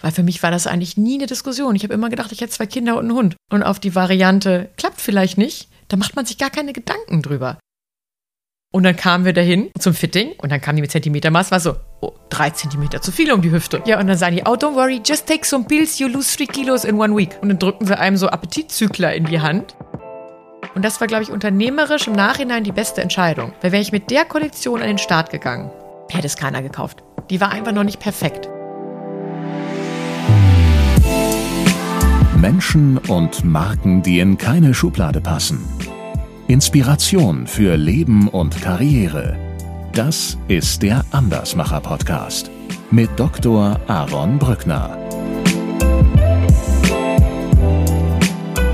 [0.00, 1.74] Weil für mich war das eigentlich nie eine Diskussion.
[1.74, 3.36] Ich habe immer gedacht, ich hätte zwei Kinder und einen Hund.
[3.50, 7.58] Und auf die Variante klappt vielleicht nicht, da macht man sich gar keine Gedanken drüber.
[8.70, 11.76] Und dann kamen wir dahin zum Fitting und dann kam die mit Zentimetermaß, war so,
[12.02, 13.82] oh, drei Zentimeter zu viel um die Hüfte.
[13.86, 16.46] Ja, und dann sagen die, oh, don't worry, just take some pills, you lose three
[16.46, 17.38] kilos in one week.
[17.40, 19.74] Und dann drückten wir einem so Appetitzykler in die Hand.
[20.74, 23.52] Und das war, glaube ich, unternehmerisch im Nachhinein die beste Entscheidung.
[23.62, 25.70] Weil wäre ich mit der Kollektion an den Start gegangen,
[26.10, 27.02] hätte es keiner gekauft.
[27.30, 28.50] Die war einfach noch nicht perfekt.
[32.40, 35.58] Menschen und Marken, die in keine Schublade passen.
[36.46, 39.36] Inspiration für Leben und Karriere.
[39.92, 42.48] Das ist der Andersmacher Podcast
[42.92, 43.80] mit Dr.
[43.88, 44.96] Aaron Brückner.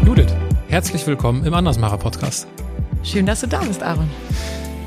[0.04, 0.34] Judith,
[0.68, 2.46] herzlich willkommen im Andersmacher Podcast.
[3.02, 4.10] Schön, dass du da bist, Aaron.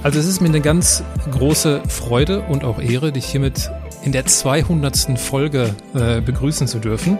[0.03, 3.71] Also es ist mir eine ganz große Freude und auch Ehre, dich hiermit
[4.07, 5.19] in der 200.
[5.19, 7.19] Folge äh, begrüßen zu dürfen.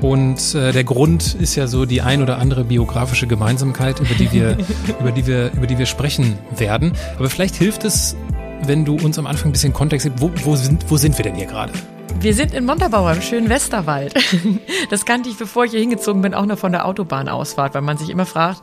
[0.00, 4.30] Und äh, der Grund ist ja so die ein oder andere biografische Gemeinsamkeit, über die
[4.30, 4.56] wir,
[5.00, 6.92] über die wir, über die wir sprechen werden.
[7.18, 8.14] Aber vielleicht hilft es,
[8.62, 10.22] wenn du uns am Anfang ein bisschen Kontext gibst.
[10.22, 11.72] Wo, wo, sind, wo sind wir denn hier gerade?
[12.20, 14.14] Wir sind in Montabaur im schönen Westerwald.
[14.90, 17.98] Das kannte ich, bevor ich hier hingezogen bin, auch noch von der Autobahnausfahrt, weil man
[17.98, 18.62] sich immer fragt,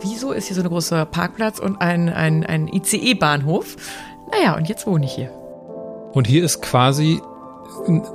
[0.00, 3.76] wieso ist hier so ein großer Parkplatz und ein, ein, ein ICE-Bahnhof?
[4.32, 5.30] Naja, und jetzt wohne ich hier.
[6.12, 7.20] Und hier ist quasi,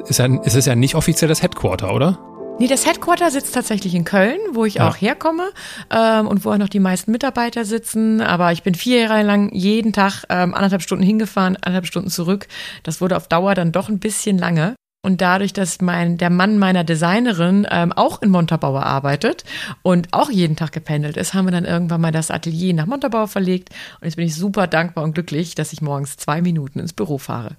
[0.08, 2.20] ist, ja, ist es ja nicht offiziell das Headquarter, oder?
[2.58, 4.88] Nee, das Headquarter sitzt tatsächlich in Köln, wo ich ja.
[4.88, 5.50] auch herkomme
[5.90, 8.22] ähm, und wo auch noch die meisten Mitarbeiter sitzen.
[8.22, 12.48] Aber ich bin vier Jahre lang jeden Tag ähm, anderthalb Stunden hingefahren, anderthalb Stunden zurück.
[12.84, 14.76] Das wurde auf Dauer dann doch ein bisschen lange.
[15.04, 19.44] Und dadurch, dass mein, der Mann meiner Designerin ähm, auch in Montabaur arbeitet
[19.84, 23.28] und auch jeden Tag gependelt ist, haben wir dann irgendwann mal das Atelier nach Montabaur
[23.28, 23.70] verlegt.
[24.00, 27.18] Und jetzt bin ich super dankbar und glücklich, dass ich morgens zwei Minuten ins Büro
[27.18, 27.58] fahre.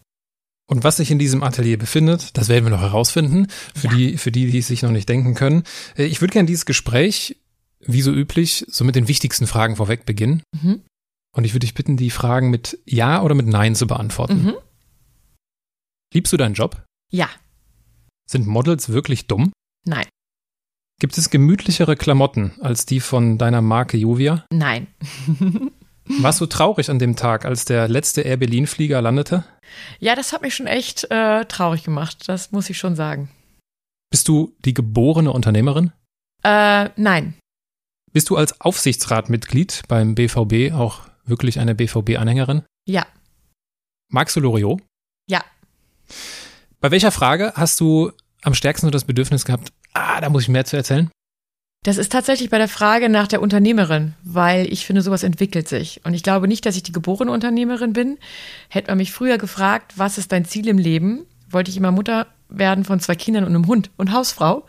[0.69, 3.95] Und was sich in diesem Atelier befindet, das werden wir noch herausfinden, für, ja.
[3.95, 5.63] die, für die, die es sich noch nicht denken können.
[5.97, 7.37] Äh, ich würde gerne dieses Gespräch,
[7.81, 10.43] wie so üblich, so mit den wichtigsten Fragen vorweg beginnen.
[10.61, 10.83] Mhm.
[11.33, 14.43] Und ich würde dich bitten, die Fragen mit Ja oder mit Nein zu beantworten.
[14.43, 14.55] Mhm.
[16.13, 16.85] Liebst du deinen Job?
[17.13, 17.29] Ja.
[18.29, 19.53] Sind Models wirklich dumm?
[19.85, 20.07] Nein.
[20.99, 24.47] Gibt es gemütlichere Klamotten als die von deiner Marke Juvia?
[24.51, 24.89] Nein.
[26.09, 29.45] Warst du traurig an dem Tag, als der letzte Air Berlin-Flieger landete?
[29.99, 33.31] Ja, das hat mich schon echt äh, traurig gemacht, das muss ich schon sagen.
[34.11, 35.93] Bist du die geborene Unternehmerin?
[36.45, 37.35] Äh, nein.
[38.13, 42.63] Bist du als Aufsichtsratmitglied beim BVB auch wirklich eine BVB-Anhängerin?
[42.87, 43.05] Ja.
[44.09, 44.81] Magst du Loriot?
[45.29, 45.45] Ja.
[46.81, 48.13] Bei welcher Frage hast du
[48.43, 51.11] am stärksten das Bedürfnis gehabt, ah, da muss ich mehr zu erzählen?
[51.87, 56.01] Das ist tatsächlich bei der Frage nach der Unternehmerin, weil ich finde, sowas entwickelt sich.
[56.03, 58.19] Und ich glaube nicht, dass ich die geborene Unternehmerin bin.
[58.69, 62.27] Hätte man mich früher gefragt, was ist dein Ziel im Leben, wollte ich immer Mutter
[62.49, 64.67] werden von zwei Kindern und einem Hund und Hausfrau,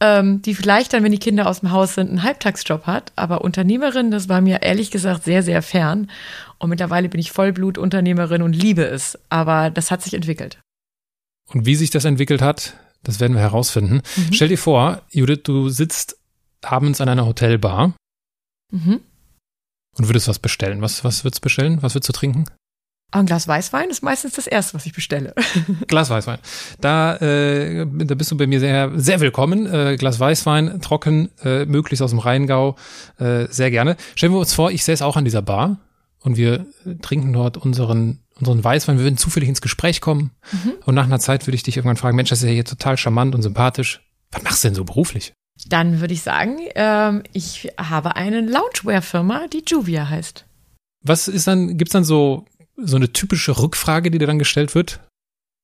[0.00, 3.12] ähm, die vielleicht dann, wenn die Kinder aus dem Haus sind, einen Halbtagsjob hat.
[3.16, 6.10] Aber Unternehmerin, das war mir ehrlich gesagt sehr, sehr fern.
[6.58, 9.18] Und mittlerweile bin ich Vollblut-Unternehmerin und liebe es.
[9.30, 10.58] Aber das hat sich entwickelt.
[11.46, 14.02] Und wie sich das entwickelt hat, das werden wir herausfinden.
[14.16, 14.32] Mhm.
[14.34, 16.19] Stell dir vor, Judith, du sitzt
[16.62, 17.94] abends an einer Hotelbar
[18.70, 19.00] mhm.
[19.96, 20.82] und würdest was bestellen.
[20.82, 21.82] Was, was würdest du bestellen?
[21.82, 22.44] Was würdest du trinken?
[23.12, 25.34] Ein Glas Weißwein ist meistens das Erste, was ich bestelle.
[25.88, 26.38] Glas Weißwein.
[26.80, 29.66] Da, äh, da bist du bei mir sehr, sehr willkommen.
[29.66, 32.76] Äh, Glas Weißwein, trocken, äh, möglichst aus dem Rheingau,
[33.18, 33.96] äh, sehr gerne.
[34.14, 35.78] Stellen wir uns vor, ich säße auch an dieser Bar
[36.20, 36.66] und wir
[37.02, 38.98] trinken dort unseren, unseren Weißwein.
[38.98, 40.74] Wir würden zufällig ins Gespräch kommen mhm.
[40.84, 42.96] und nach einer Zeit würde ich dich irgendwann fragen, Mensch, das ist ja hier total
[42.96, 44.02] charmant und sympathisch.
[44.30, 45.32] Was machst du denn so beruflich?
[45.68, 50.44] Dann würde ich sagen, ähm, ich habe eine Loungewear-Firma, die Juvia heißt.
[51.02, 55.00] Was ist dann, gibt's dann so, so eine typische Rückfrage, die dir dann gestellt wird?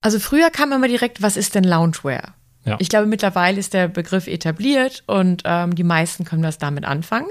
[0.02, 2.34] Also früher kam immer direkt, was ist denn Loungewear?
[2.66, 2.76] Ja.
[2.80, 7.28] Ich glaube, mittlerweile ist der Begriff etabliert und ähm, die meisten können das damit anfangen.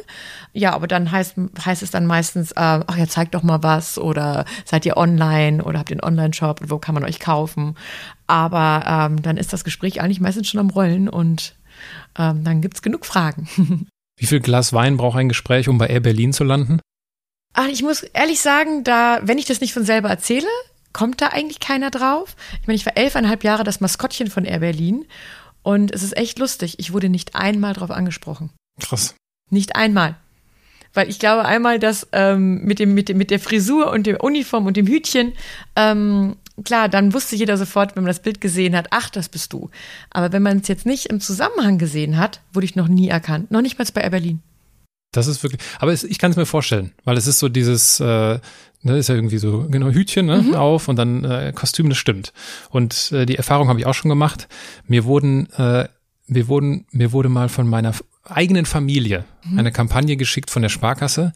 [0.53, 3.97] Ja, aber dann heißt, heißt es dann meistens, äh, ach ja, zeigt doch mal was
[3.97, 7.75] oder seid ihr online oder habt ihr einen Online-Shop und wo kann man euch kaufen?
[8.27, 11.53] Aber ähm, dann ist das Gespräch eigentlich meistens schon am Rollen und
[12.17, 13.47] ähm, dann gibt es genug Fragen.
[14.17, 16.79] Wie viel Glas Wein braucht ein Gespräch, um bei Air Berlin zu landen?
[17.53, 20.47] Ach, ich muss ehrlich sagen, da, wenn ich das nicht von selber erzähle,
[20.93, 22.35] kommt da eigentlich keiner drauf.
[22.61, 25.05] Ich meine, ich war elfeinhalb Jahre das Maskottchen von Air Berlin
[25.61, 26.75] und es ist echt lustig.
[26.79, 28.51] Ich wurde nicht einmal drauf angesprochen.
[28.79, 29.15] Krass.
[29.49, 30.15] Nicht einmal.
[30.93, 34.23] Weil ich glaube einmal, dass ähm, mit, dem, mit, dem, mit der Frisur und der
[34.23, 35.33] Uniform und dem Hütchen
[35.75, 39.53] ähm, klar, dann wusste jeder sofort, wenn man das Bild gesehen hat, ach, das bist
[39.53, 39.69] du.
[40.09, 43.51] Aber wenn man es jetzt nicht im Zusammenhang gesehen hat, wurde ich noch nie erkannt.
[43.51, 44.41] Noch nicht mal bei Air Berlin.
[45.11, 48.01] Das ist wirklich, aber es, ich kann es mir vorstellen, weil es ist so dieses,
[48.01, 48.39] äh,
[48.81, 50.55] ne, ist ja irgendwie so, genau, Hütchen ne, mhm.
[50.55, 52.33] auf und dann äh, Kostüm, das stimmt.
[52.69, 54.49] Und äh, die Erfahrung habe ich auch schon gemacht.
[54.87, 55.87] Mir wurden, äh,
[56.27, 57.93] mir wurden, mir wurde mal von meiner
[58.25, 59.59] eigenen Familie mhm.
[59.59, 61.31] eine Kampagne geschickt von der Sparkasse,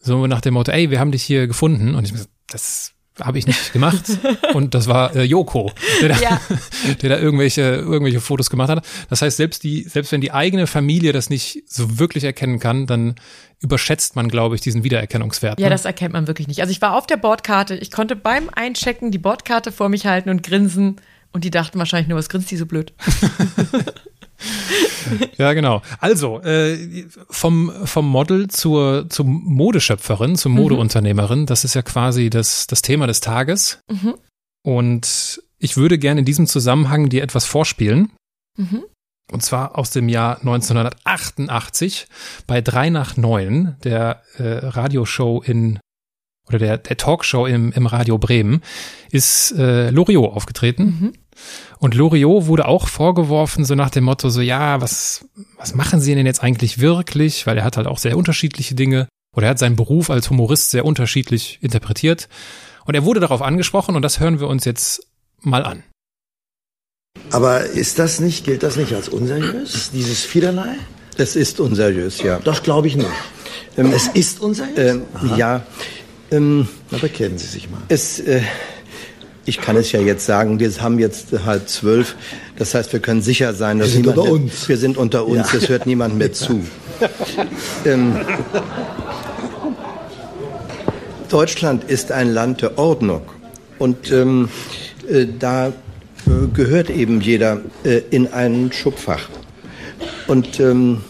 [0.00, 1.94] so nach dem Motto, ey, wir haben dich hier gefunden.
[1.94, 2.12] Und ich
[2.46, 4.18] das habe ich nicht gemacht.
[4.54, 6.40] Und das war äh, Joko, der da, ja.
[7.02, 8.84] der da irgendwelche, irgendwelche Fotos gemacht hat.
[9.08, 12.86] Das heißt, selbst die, selbst wenn die eigene Familie das nicht so wirklich erkennen kann,
[12.86, 13.14] dann
[13.60, 15.58] überschätzt man, glaube ich, diesen Wiedererkennungswert.
[15.60, 15.70] Ja, ne?
[15.70, 16.60] das erkennt man wirklich nicht.
[16.60, 20.30] Also ich war auf der Bordkarte, ich konnte beim Einchecken die Bordkarte vor mich halten
[20.30, 20.96] und grinsen.
[21.32, 22.92] Und die dachten wahrscheinlich nur, was grinst die so blöd?
[25.38, 25.82] ja, genau.
[26.00, 30.58] Also, äh, vom, vom Model zur, zur Modeschöpferin, zur mhm.
[30.58, 33.80] Modeunternehmerin, das ist ja quasi das, das Thema des Tages.
[33.90, 34.14] Mhm.
[34.62, 38.10] Und ich würde gerne in diesem Zusammenhang dir etwas vorspielen.
[38.56, 38.84] Mhm.
[39.32, 42.06] Und zwar aus dem Jahr 1988
[42.46, 45.78] bei drei nach neun der äh, Radioshow in
[46.48, 48.60] oder der, der Talkshow im, im Radio Bremen
[49.10, 50.84] ist äh, Loriot aufgetreten.
[50.84, 51.12] Mhm.
[51.78, 55.26] Und Loriot wurde auch vorgeworfen, so nach dem Motto, so ja, was,
[55.56, 57.46] was machen Sie denn jetzt eigentlich wirklich?
[57.46, 60.70] Weil er hat halt auch sehr unterschiedliche Dinge oder er hat seinen Beruf als Humorist
[60.70, 62.28] sehr unterschiedlich interpretiert.
[62.86, 65.06] Und er wurde darauf angesprochen und das hören wir uns jetzt
[65.40, 65.82] mal an.
[67.30, 70.76] Aber ist das nicht, gilt das nicht als unseriös, dieses Vielerlei?
[71.16, 72.40] Es ist unseriös, ja.
[72.40, 73.08] Das glaube ich nicht.
[73.76, 74.76] Ähm, es ist unseriös?
[74.76, 75.02] Ähm,
[75.36, 75.64] ja.
[76.30, 77.80] Ähm, Na, bekennen Sie sich mal.
[77.88, 78.42] Es, äh,
[79.46, 82.16] ich kann es ja jetzt sagen, wir haben jetzt halb zwölf.
[82.56, 84.68] Das heißt, wir können sicher sein, dass wir sind unter uns.
[84.68, 85.52] Wir sind unter uns.
[85.52, 85.58] Ja.
[85.58, 86.60] Es hört niemand mehr zu.
[87.84, 88.16] Ähm,
[91.28, 93.22] Deutschland ist ein Land der Ordnung.
[93.78, 94.48] Und ähm,
[95.10, 95.72] äh, da äh,
[96.52, 99.28] gehört eben jeder äh, in ein Schubfach.
[100.26, 101.00] Und ähm,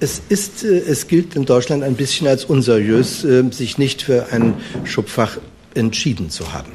[0.00, 4.32] es, ist, äh, es gilt in Deutschland ein bisschen als unseriös, äh, sich nicht für
[4.32, 4.54] ein
[4.84, 5.38] Schubfach
[5.74, 6.72] entschieden zu haben.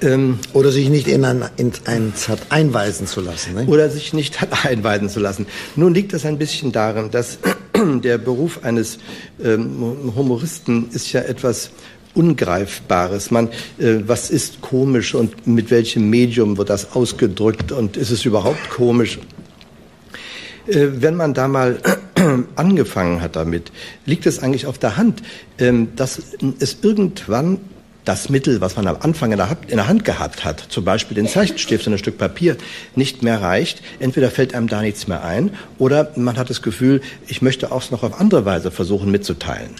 [0.00, 3.54] Ähm, oder sich nicht in ein, in ein Zert einweisen zu lassen.
[3.54, 3.66] Ne?
[3.66, 5.46] Oder sich nicht hat einweisen zu lassen.
[5.76, 7.38] Nun liegt das ein bisschen darin, dass
[8.02, 8.98] der Beruf eines
[9.42, 11.70] ähm, Humoristen ist ja etwas
[12.14, 13.30] Ungreifbares.
[13.30, 13.48] Man,
[13.78, 18.70] äh, was ist komisch und mit welchem Medium wird das ausgedrückt und ist es überhaupt
[18.70, 19.18] komisch?
[20.66, 21.80] Äh, wenn man da mal
[22.56, 23.72] angefangen hat damit,
[24.04, 25.22] liegt es eigentlich auf der Hand,
[25.58, 26.20] ähm, dass
[26.60, 27.58] es irgendwann
[28.08, 31.86] das Mittel, was man am Anfang in der, Hand gehabt hat, zum Beispiel den Zeichenstift
[31.86, 32.56] und ein Stück Papier,
[32.94, 33.82] nicht mehr reicht.
[34.00, 37.90] Entweder fällt einem da nichts mehr ein oder man hat das Gefühl, ich möchte auch
[37.90, 39.72] noch auf andere Weise versuchen mitzuteilen.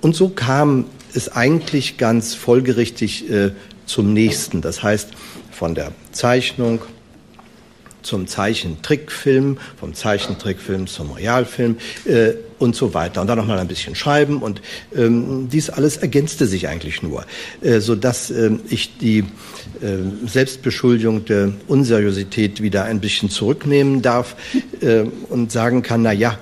[0.00, 3.50] Und so kam es eigentlich ganz folgerichtig äh,
[3.84, 4.62] zum nächsten.
[4.62, 5.10] Das heißt,
[5.50, 6.80] von der Zeichnung
[8.00, 11.76] zum Zeichentrickfilm, vom Zeichentrickfilm zum Realfilm
[12.06, 13.20] äh, und so weiter.
[13.20, 14.62] Und dann noch mal ein bisschen schreiben und
[14.94, 17.24] ähm, dies alles ergänzte sich eigentlich nur,
[17.62, 19.20] äh, so dass äh, ich die
[19.80, 24.36] äh, Selbstbeschuldigung der Unseriosität wieder ein bisschen zurücknehmen darf
[24.80, 26.38] äh, und sagen kann, na ja,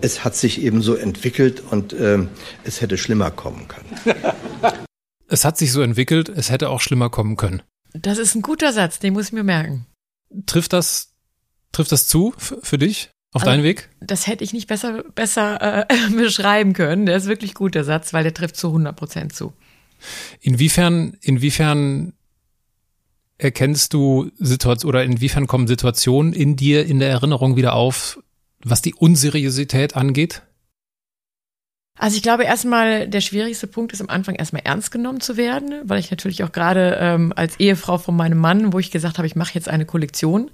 [0.00, 2.18] es hat sich eben so entwickelt und äh,
[2.64, 3.88] es hätte schlimmer kommen können.
[5.30, 7.62] Es hat sich so entwickelt, es hätte auch schlimmer kommen können.
[7.92, 9.86] Das ist ein guter Satz, den muss ich mir merken.
[10.46, 11.14] Trifft das,
[11.72, 13.10] trifft das zu für dich?
[13.32, 13.90] Auf also, deinen Weg?
[14.00, 17.06] Das hätte ich nicht besser, besser äh, beschreiben können.
[17.06, 19.52] Der ist wirklich gut, der Satz, weil der trifft zu 100 Prozent zu.
[20.40, 22.14] Inwiefern, inwiefern
[23.36, 28.18] erkennst du Situationen oder inwiefern kommen Situationen in dir in der Erinnerung wieder auf,
[28.60, 30.42] was die Unseriosität angeht?
[31.98, 35.82] Also ich glaube erstmal, der schwierigste Punkt ist am Anfang erstmal ernst genommen zu werden,
[35.84, 39.26] weil ich natürlich auch gerade ähm, als Ehefrau von meinem Mann, wo ich gesagt habe,
[39.26, 40.50] ich mache jetzt eine Kollektion,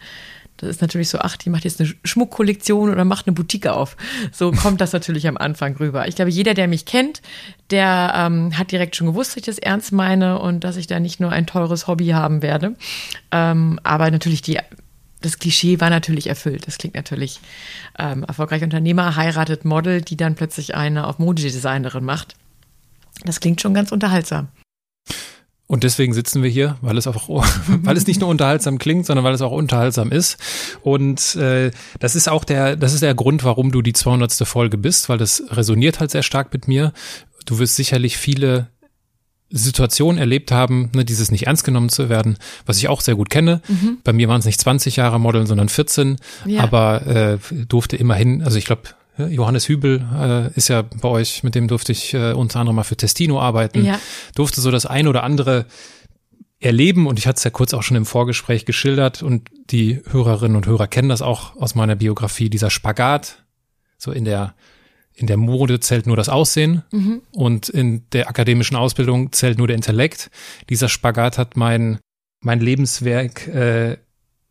[0.57, 3.97] das ist natürlich so, ach, die macht jetzt eine Schmuckkollektion oder macht eine Boutique auf.
[4.33, 6.07] So kommt das natürlich am Anfang rüber.
[6.07, 7.23] Ich glaube, jeder, der mich kennt,
[7.71, 11.01] der ähm, hat direkt schon gewusst, dass ich das ernst meine und dass ich da
[11.01, 12.77] nicht nur ein teures Hobby haben werde.
[13.33, 14.59] Ähm, aber natürlich die
[15.25, 16.67] das Klischee war natürlich erfüllt.
[16.67, 17.41] Das klingt natürlich
[17.99, 22.37] ähm, erfolgreich Unternehmer heiratet Model, die dann plötzlich eine auf Modedesignerin macht.
[23.25, 24.49] Das klingt schon ganz unterhaltsam.
[25.67, 27.29] Und deswegen sitzen wir hier, weil es auch,
[27.67, 30.37] weil es nicht nur unterhaltsam klingt, sondern weil es auch unterhaltsam ist.
[30.83, 34.33] Und äh, das ist auch der, das ist der Grund, warum du die 200.
[34.47, 36.93] Folge bist, weil das resoniert halt sehr stark mit mir.
[37.47, 38.69] Du wirst sicherlich viele
[39.51, 43.31] Situationen erlebt haben, ne, dieses nicht ernst genommen zu werden, was ich auch sehr gut
[43.31, 43.61] kenne.
[43.69, 43.99] Mhm.
[44.03, 46.63] Bei mir waren es nicht 20 Jahre Modeln, sondern 14, ja.
[46.63, 48.83] aber äh, durfte immerhin, also ich glaube,
[49.17, 52.83] Johannes Hübel äh, ist ja bei euch, mit dem durfte ich äh, unter anderem mal
[52.83, 54.01] für Testino arbeiten, ja.
[54.35, 55.67] durfte so das ein oder andere
[56.59, 60.57] erleben und ich hatte es ja kurz auch schon im Vorgespräch geschildert und die Hörerinnen
[60.57, 63.45] und Hörer kennen das auch aus meiner Biografie, dieser Spagat,
[63.99, 64.55] so in der
[65.17, 67.23] in der Mode zählt nur das Aussehen mhm.
[67.31, 70.29] und in der akademischen Ausbildung zählt nur der Intellekt.
[70.71, 72.01] Dieser Spagat hat mein,
[72.41, 73.99] mein Lebenswerk äh,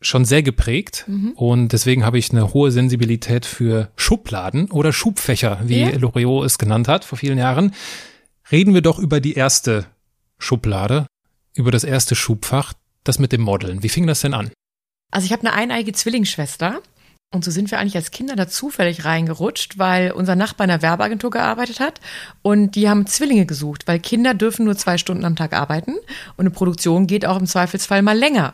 [0.04, 1.32] schon sehr geprägt mhm.
[1.32, 5.98] und deswegen habe ich eine hohe Sensibilität für Schubladen oder Schubfächer, wie ja.
[5.98, 7.74] Loriot es genannt hat vor vielen Jahren.
[8.52, 9.86] Reden wir doch über die erste
[10.38, 11.08] Schublade,
[11.56, 13.84] über das erste Schubfach, das mit dem Modeln.
[13.84, 14.52] Wie fing das denn an?
[15.12, 16.82] Also ich habe eine eineige Zwillingsschwester
[17.34, 20.84] und so sind wir eigentlich als Kinder da zufällig reingerutscht, weil unser Nachbar in einer
[20.84, 22.00] Werbeagentur gearbeitet hat
[22.44, 25.96] und die haben Zwillinge gesucht, weil Kinder dürfen nur zwei Stunden am Tag arbeiten
[26.38, 28.54] und eine Produktion geht auch im Zweifelsfall mal länger.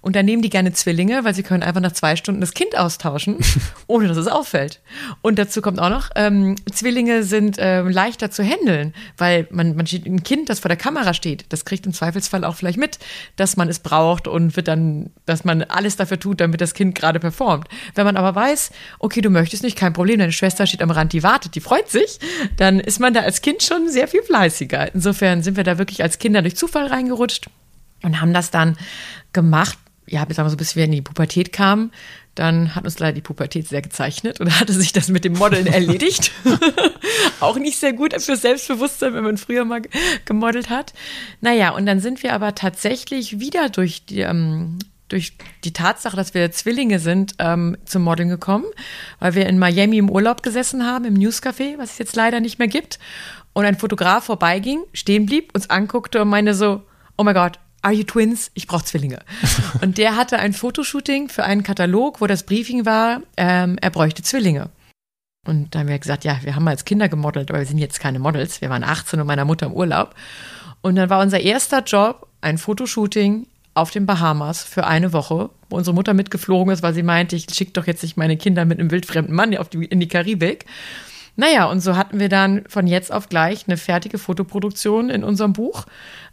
[0.00, 2.78] Und dann nehmen die gerne Zwillinge, weil sie können einfach nach zwei Stunden das Kind
[2.78, 3.38] austauschen,
[3.88, 4.80] ohne dass es auffällt.
[5.22, 9.88] Und dazu kommt auch noch, ähm, Zwillinge sind äh, leichter zu handeln, weil man, man
[9.88, 13.00] steht ein Kind, das vor der Kamera steht, das kriegt im Zweifelsfall auch vielleicht mit,
[13.34, 16.94] dass man es braucht und wird dann, dass man alles dafür tut, damit das Kind
[16.94, 17.66] gerade performt.
[17.96, 21.12] Wenn man aber weiß, okay, du möchtest nicht, kein Problem, deine Schwester steht am Rand,
[21.12, 22.18] die wartet, die freut sich,
[22.56, 24.94] dann ist man da als Kind schon sehr viel fleißiger.
[24.94, 27.46] Insofern sind wir da wirklich als Kinder durch Zufall reingerutscht
[28.02, 28.76] und haben das dann
[29.32, 31.92] gemacht, ja, bis, so, bis wir in die Pubertät kamen.
[32.34, 35.66] Dann hat uns leider die Pubertät sehr gezeichnet und hatte sich das mit dem Modeln
[35.68, 36.32] erledigt.
[37.40, 39.82] Auch nicht sehr gut für Selbstbewusstsein, wenn man früher mal
[40.24, 40.92] gemodelt hat.
[41.40, 44.78] Naja, und dann sind wir aber tatsächlich wieder durch die, ähm,
[45.10, 48.64] durch die Tatsache, dass wir Zwillinge sind, ähm, zum Modeln gekommen,
[49.18, 52.58] weil wir in Miami im Urlaub gesessen haben, im Newscafé, was es jetzt leider nicht
[52.58, 52.98] mehr gibt.
[53.52, 56.82] Und ein Fotograf vorbeiging, stehen blieb, uns anguckte und meinte so,
[57.18, 58.50] oh mein Gott, are you twins?
[58.54, 59.18] Ich brauche Zwillinge.
[59.82, 64.22] und der hatte ein Fotoshooting für einen Katalog, wo das Briefing war, ähm, er bräuchte
[64.22, 64.70] Zwillinge.
[65.46, 67.98] Und da haben wir gesagt, ja, wir haben als Kinder gemodelt, aber wir sind jetzt
[67.98, 68.60] keine Models.
[68.60, 70.14] Wir waren 18 und meiner Mutter im Urlaub.
[70.82, 75.76] Und dann war unser erster Job ein Fotoshooting auf den Bahamas für eine Woche, wo
[75.76, 78.78] unsere Mutter mitgeflogen ist, weil sie meinte, ich schicke doch jetzt nicht meine Kinder mit
[78.78, 80.66] einem wildfremden Mann auf die, in die Karibik.
[81.36, 85.52] Naja, und so hatten wir dann von jetzt auf gleich eine fertige Fotoproduktion in unserem
[85.52, 85.86] Buch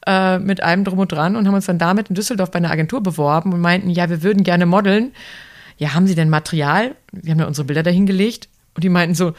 [0.05, 2.71] äh, mit allem drum und dran und haben uns dann damit in Düsseldorf bei einer
[2.71, 5.13] Agentur beworben und meinten, ja, wir würden gerne modeln.
[5.77, 6.95] Ja, haben Sie denn Material?
[7.11, 9.33] Wir haben ja unsere Bilder dahingelegt und die meinten so,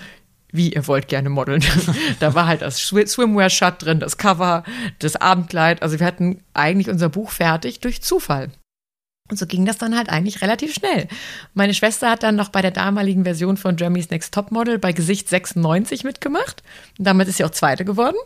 [0.50, 1.62] wie ihr wollt gerne modeln.
[2.20, 4.64] da war halt das Swimwear-Shot drin, das Cover,
[4.98, 5.82] das Abendkleid.
[5.82, 8.50] Also wir hatten eigentlich unser Buch fertig durch Zufall.
[9.30, 11.06] Und so ging das dann halt eigentlich relativ schnell.
[11.52, 14.92] Meine Schwester hat dann noch bei der damaligen Version von Germany's Next Top Model bei
[14.92, 16.62] Gesicht 96 mitgemacht.
[16.98, 18.16] Und damit ist sie auch Zweite geworden.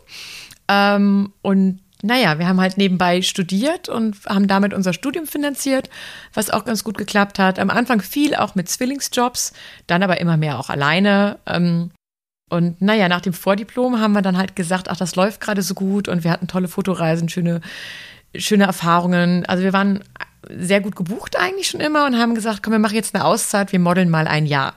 [0.69, 5.89] Ähm, und naja, wir haben halt nebenbei studiert und haben damit unser Studium finanziert,
[6.35, 7.59] was auch ganz gut geklappt hat.
[7.59, 9.53] Am Anfang viel auch mit Zwillingsjobs,
[9.87, 11.39] dann aber immer mehr auch alleine.
[11.47, 11.91] Ähm,
[12.53, 15.73] und naja, nach dem Vordiplom haben wir dann halt gesagt, ach, das läuft gerade so
[15.73, 17.63] gut und wir hatten tolle Fotoreisen, schöne,
[18.37, 19.47] schöne Erfahrungen.
[19.47, 20.05] Also wir waren
[20.51, 23.73] sehr gut gebucht eigentlich schon immer und haben gesagt, komm, wir machen jetzt eine Auszeit,
[23.73, 24.75] wir modeln mal ein Jahr.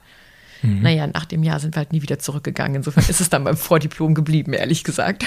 [0.62, 0.84] Mhm.
[0.84, 2.77] Naja, nach dem Jahr sind wir halt nie wieder zurückgegangen.
[2.77, 5.25] Insofern ist es dann beim Vordiplom geblieben, ehrlich gesagt.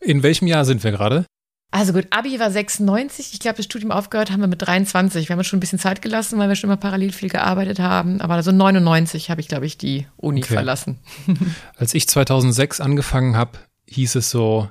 [0.00, 1.24] In welchem Jahr sind wir gerade?
[1.70, 3.34] Also gut, Abi war 96.
[3.34, 5.28] Ich glaube, das Studium aufgehört haben wir mit 23.
[5.28, 7.78] Wir haben uns schon ein bisschen Zeit gelassen, weil wir schon immer parallel viel gearbeitet
[7.78, 8.22] haben.
[8.22, 10.54] Aber so 99 habe ich, glaube ich, die Uni okay.
[10.54, 10.98] verlassen.
[11.76, 14.68] Als ich 2006 angefangen habe, hieß es so,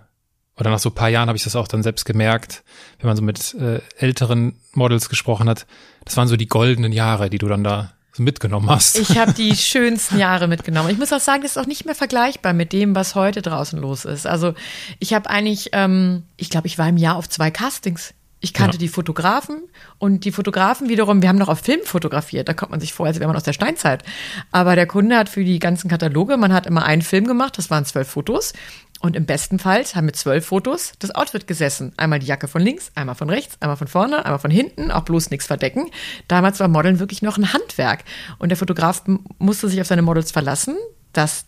[0.57, 2.63] oder nach so ein paar Jahren habe ich das auch dann selbst gemerkt,
[2.99, 5.67] wenn man so mit äh, älteren Models gesprochen hat,
[6.03, 8.97] das waren so die goldenen Jahre, die du dann da mitgenommen hast.
[8.97, 10.89] Ich habe die schönsten Jahre mitgenommen.
[10.89, 13.79] Ich muss auch sagen, das ist auch nicht mehr vergleichbar mit dem, was heute draußen
[13.79, 14.27] los ist.
[14.27, 14.53] Also
[14.99, 18.13] ich habe eigentlich, ähm, ich glaube, ich war im Jahr auf zwei Castings.
[18.39, 18.79] Ich kannte ja.
[18.79, 19.63] die Fotografen
[19.97, 23.07] und die Fotografen wiederum, wir haben noch auf Film fotografiert, da kommt man sich vor,
[23.07, 24.03] als wäre man aus der Steinzeit.
[24.51, 27.71] Aber der Kunde hat für die ganzen Kataloge, man hat immer einen Film gemacht, das
[27.71, 28.53] waren zwölf Fotos.
[28.99, 31.93] Und im besten Fall haben mit zwölf Fotos das Outfit gesessen.
[31.97, 35.03] Einmal die Jacke von links, einmal von rechts, einmal von vorne, einmal von hinten, auch
[35.03, 35.91] bloß nichts verdecken.
[36.27, 38.03] Damals war Modeln wirklich noch ein Handwerk.
[38.39, 39.03] Und der Fotograf
[39.37, 40.75] musste sich auf seine Models verlassen,
[41.13, 41.45] dass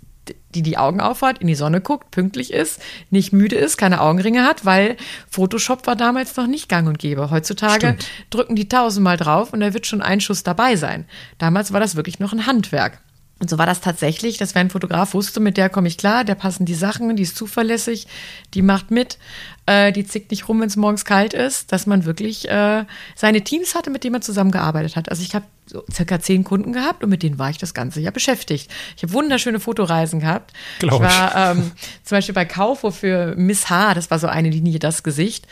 [0.54, 2.80] die die Augen aufhat, in die Sonne guckt, pünktlich ist,
[3.10, 4.98] nicht müde ist, keine Augenringe hat, weil
[5.30, 7.32] Photoshop war damals noch nicht gang und gäbe.
[7.32, 8.08] Heutzutage Stimmt.
[8.30, 11.06] drücken die tausendmal drauf und da wird schon ein Schuss dabei sein.
[11.38, 13.00] Damals war das wirklich noch ein Handwerk.
[13.40, 16.26] Und so war das tatsächlich, dass wenn ein Fotograf wusste, mit der komme ich klar,
[16.26, 18.06] der passen die Sachen, die ist zuverlässig,
[18.54, 19.18] die macht mit,
[19.66, 22.84] äh, die zickt nicht rum, wenn es morgens kalt ist, dass man wirklich äh,
[23.16, 25.10] seine Teams hatte, mit denen man zusammengearbeitet hat.
[25.10, 28.02] Also ich habe so circa zehn Kunden gehabt und mit denen war ich das ganze
[28.02, 28.70] Jahr beschäftigt.
[28.98, 30.52] Ich habe wunderschöne Fotoreisen gehabt.
[30.80, 31.72] Glaub ich war ähm,
[32.04, 35.48] zum Beispiel bei Kaufo für Miss H, das war so eine Linie, das Gesicht.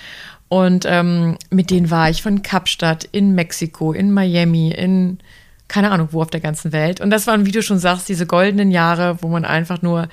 [0.49, 5.19] Und ähm, mit denen war ich von Kapstadt in Mexiko, in Miami, in
[5.67, 7.01] keine Ahnung wo auf der ganzen Welt.
[7.01, 10.07] Und das waren, wie du schon sagst, diese goldenen Jahre, wo man einfach nur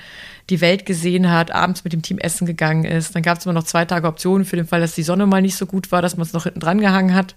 [0.50, 3.14] die Welt gesehen hat, abends mit dem Team essen gegangen ist.
[3.14, 5.42] Dann gab es immer noch zwei Tage Optionen für den Fall, dass die Sonne mal
[5.42, 7.34] nicht so gut war, dass man es noch hinten dran gehangen hat.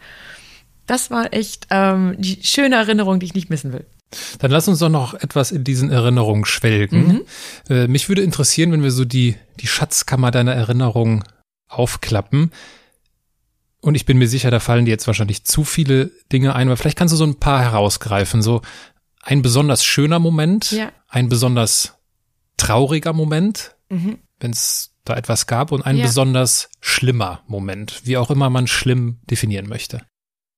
[0.88, 3.86] Das war echt ähm, die schöne Erinnerung, die ich nicht missen will.
[4.40, 7.08] Dann lass uns doch noch etwas in diesen Erinnerungen schwelgen.
[7.08, 7.22] Mhm.
[7.70, 11.24] Äh, mich würde interessieren, wenn wir so die, die Schatzkammer deiner Erinnerung
[11.68, 12.52] aufklappen.
[13.82, 16.78] Und ich bin mir sicher, da fallen dir jetzt wahrscheinlich zu viele Dinge ein, aber
[16.78, 18.42] vielleicht kannst du so ein paar herausgreifen.
[18.42, 18.62] So
[19.22, 20.92] ein besonders schöner Moment, ja.
[21.08, 21.96] ein besonders
[22.58, 24.20] trauriger Moment, mhm.
[24.40, 26.06] wenn es da etwas gab, und ein ja.
[26.06, 30.02] besonders schlimmer Moment, wie auch immer man schlimm definieren möchte.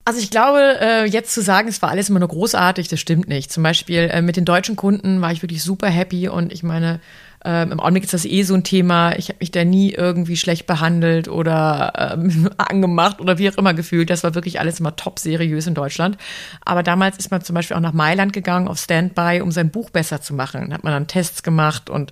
[0.05, 3.27] Also ich glaube, äh, jetzt zu sagen, es war alles immer nur großartig, das stimmt
[3.27, 3.51] nicht.
[3.51, 6.99] Zum Beispiel äh, mit den deutschen Kunden war ich wirklich super happy und ich meine,
[7.46, 9.17] ähm, Im Augenblick ist das eh so ein Thema.
[9.17, 13.74] Ich habe mich da nie irgendwie schlecht behandelt oder ähm, angemacht oder wie auch immer
[13.74, 14.10] gefühlt.
[14.10, 16.17] Das war wirklich alles immer top seriös in Deutschland.
[16.65, 19.89] Aber damals ist man zum Beispiel auch nach Mailand gegangen auf Standby, um sein Buch
[19.89, 20.69] besser zu machen.
[20.69, 22.12] Da hat man dann Tests gemacht und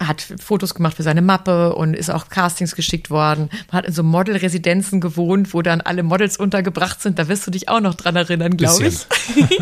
[0.00, 3.50] hat Fotos gemacht für seine Mappe und ist auch Castings geschickt worden.
[3.70, 7.20] Man hat in so Model-Residenzen gewohnt, wo dann alle Models untergebracht sind.
[7.20, 9.06] Da wirst du dich auch noch dran erinnern, glaube ich.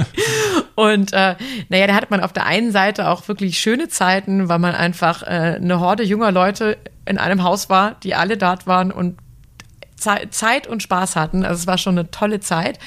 [0.75, 1.35] und äh,
[1.69, 5.02] naja, da hat man auf der einen Seite auch wirklich schöne Zeiten, weil man einfach
[5.03, 9.19] einfach äh, eine Horde junger Leute in einem Haus war, die alle dort waren und
[9.97, 11.45] Zeit und Spaß hatten.
[11.45, 12.79] Also es war schon eine tolle Zeit.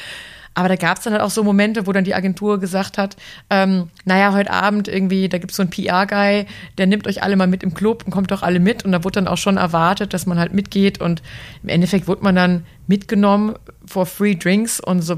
[0.53, 3.17] Aber da gab es dann halt auch so Momente, wo dann die Agentur gesagt hat,
[3.49, 6.45] ähm, naja, heute Abend irgendwie, da gibt es so einen PR-Guy,
[6.77, 8.85] der nimmt euch alle mal mit im Club und kommt doch alle mit.
[8.85, 11.01] Und da wurde dann auch schon erwartet, dass man halt mitgeht.
[11.01, 11.21] Und
[11.63, 13.55] im Endeffekt wurde man dann mitgenommen
[13.85, 14.79] for free drinks.
[14.79, 15.17] Und so,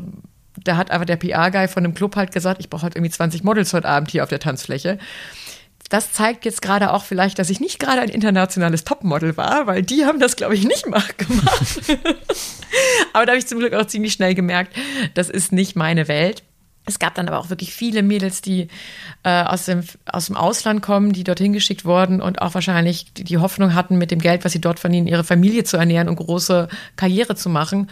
[0.63, 3.43] da hat aber der PR-Guy von dem Club halt gesagt, ich brauche halt irgendwie 20
[3.43, 4.97] Models heute Abend hier auf der Tanzfläche
[5.89, 9.83] das zeigt jetzt gerade auch vielleicht, dass ich nicht gerade ein internationales Topmodel war, weil
[9.83, 10.83] die haben das, glaube ich, nicht
[11.17, 11.25] gemacht.
[13.13, 14.75] aber da habe ich zum Glück auch ziemlich schnell gemerkt,
[15.13, 16.43] das ist nicht meine Welt.
[16.85, 18.69] Es gab dann aber auch wirklich viele Mädels, die
[19.23, 23.25] äh, aus, dem, aus dem Ausland kommen, die dorthin geschickt wurden und auch wahrscheinlich die,
[23.25, 26.15] die Hoffnung hatten, mit dem Geld, was sie dort verdienen, ihre Familie zu ernähren und
[26.15, 27.89] große Karriere zu machen,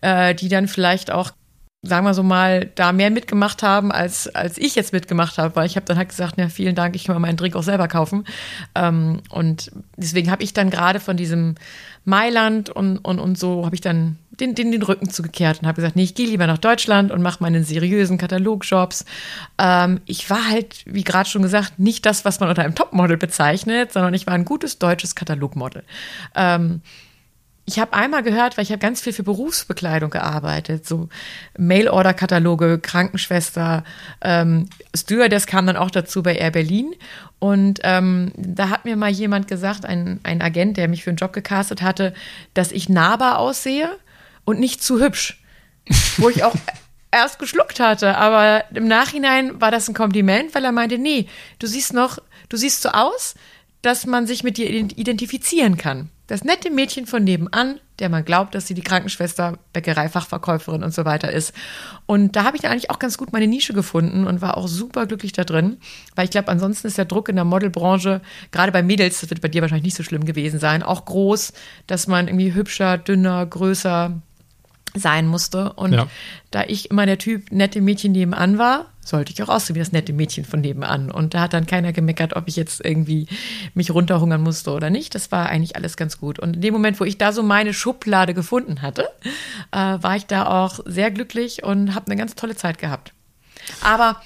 [0.00, 1.32] äh, die dann vielleicht auch
[1.82, 5.66] sagen wir so mal, da mehr mitgemacht haben, als, als ich jetzt mitgemacht habe, weil
[5.66, 7.86] ich habe dann halt gesagt, ja, vielen Dank, ich kann mir meinen Drink auch selber
[7.86, 8.24] kaufen.
[8.74, 11.54] Ähm, und deswegen habe ich dann gerade von diesem
[12.04, 15.76] Mailand und, und, und so, habe ich dann den, den, den Rücken zugekehrt und habe
[15.76, 19.04] gesagt, nee, ich gehe lieber nach Deutschland und mache meinen seriösen Katalogjobs.
[19.58, 23.16] Ähm, ich war halt, wie gerade schon gesagt, nicht das, was man unter einem Topmodel
[23.16, 25.84] bezeichnet, sondern ich war ein gutes deutsches Katalogmodel.
[26.34, 26.82] Ähm,
[27.68, 31.10] ich habe einmal gehört, weil ich habe ganz viel für Berufsbekleidung gearbeitet, so
[31.58, 33.84] Mail-Order-Kataloge, Krankenschwester,
[34.22, 36.94] ähm, Stewardess kam dann auch dazu bei Air Berlin.
[37.38, 41.18] Und ähm, da hat mir mal jemand gesagt, ein, ein Agent, der mich für einen
[41.18, 42.14] Job gecastet hatte,
[42.54, 43.90] dass ich nahbar aussehe
[44.46, 45.42] und nicht zu hübsch.
[46.16, 46.54] Wo ich auch
[47.10, 51.28] erst geschluckt hatte, aber im Nachhinein war das ein Kompliment, weil er meinte, nee,
[51.58, 53.34] du siehst noch, du siehst so aus,
[53.82, 56.10] dass man sich mit dir identifizieren kann.
[56.28, 61.06] Das nette Mädchen von nebenan, der man glaubt, dass sie die Krankenschwester, Bäckereifachverkäuferin und so
[61.06, 61.54] weiter ist.
[62.04, 64.68] Und da habe ich dann eigentlich auch ganz gut meine Nische gefunden und war auch
[64.68, 65.78] super glücklich da drin,
[66.16, 68.20] weil ich glaube, ansonsten ist der Druck in der Modelbranche,
[68.52, 71.54] gerade bei Mädels, das wird bei dir wahrscheinlich nicht so schlimm gewesen sein, auch groß,
[71.86, 74.20] dass man irgendwie hübscher, dünner, größer,
[74.98, 75.72] sein musste.
[75.72, 76.06] Und ja.
[76.50, 79.92] da ich immer der Typ nette Mädchen nebenan war, sollte ich auch aussehen wie das
[79.92, 81.10] nette Mädchen von nebenan.
[81.10, 83.26] Und da hat dann keiner gemeckert, ob ich jetzt irgendwie
[83.74, 85.14] mich runterhungern musste oder nicht.
[85.14, 86.38] Das war eigentlich alles ganz gut.
[86.38, 89.08] Und in dem Moment, wo ich da so meine Schublade gefunden hatte,
[89.72, 93.12] äh, war ich da auch sehr glücklich und habe eine ganz tolle Zeit gehabt.
[93.82, 94.20] Aber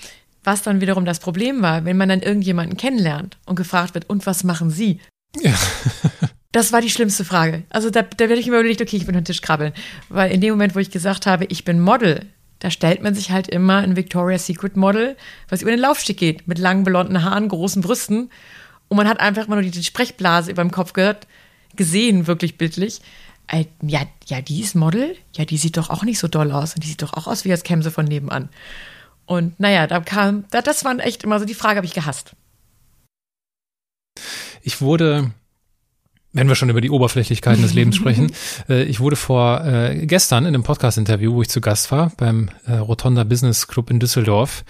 [0.45, 4.27] was dann wiederum das Problem war, wenn man dann irgendjemanden kennenlernt und gefragt wird, und
[4.27, 5.01] was machen Sie?
[5.41, 5.55] Ja.
[6.53, 7.65] Das war die schlimmste Frage.
[7.71, 9.73] Also da, da werde ich mir überlegt, okay, ich bin den Tisch krabbeln.
[10.11, 12.27] Weil in dem Moment, wo ich gesagt habe, ich bin Model,
[12.59, 15.17] da stellt man sich halt immer ein Victoria's Secret Model,
[15.49, 18.31] was über den Laufsteg geht, mit langen blonden Haaren, großen Brüsten.
[18.89, 21.27] Und man hat einfach immer nur die Sprechblase über dem Kopf gehört,
[21.75, 23.01] gesehen, wirklich bildlich.
[23.49, 25.17] Äh, ja, ja, die ist Model?
[25.35, 26.75] Ja, die sieht doch auch nicht so doll aus.
[26.75, 28.51] Und die sieht doch auch aus, wie als käme sie von nebenan.
[29.25, 32.37] Und naja, da kam, das waren echt immer so, die Frage habe ich gehasst.
[34.63, 35.33] Ich wurde
[36.33, 38.33] wenn wir schon über die Oberflächlichkeiten des Lebens sprechen,
[38.69, 42.51] äh, ich wurde vor äh, gestern in einem Podcast-Interview, wo ich zu Gast war, beim
[42.67, 44.65] äh, Rotonda Business Club in Düsseldorf,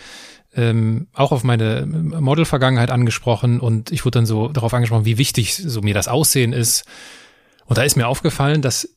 [0.54, 5.54] ähm, auch auf meine Model-Vergangenheit angesprochen und ich wurde dann so darauf angesprochen, wie wichtig
[5.54, 6.84] so mir das Aussehen ist.
[7.64, 8.88] Und da ist mir aufgefallen, dass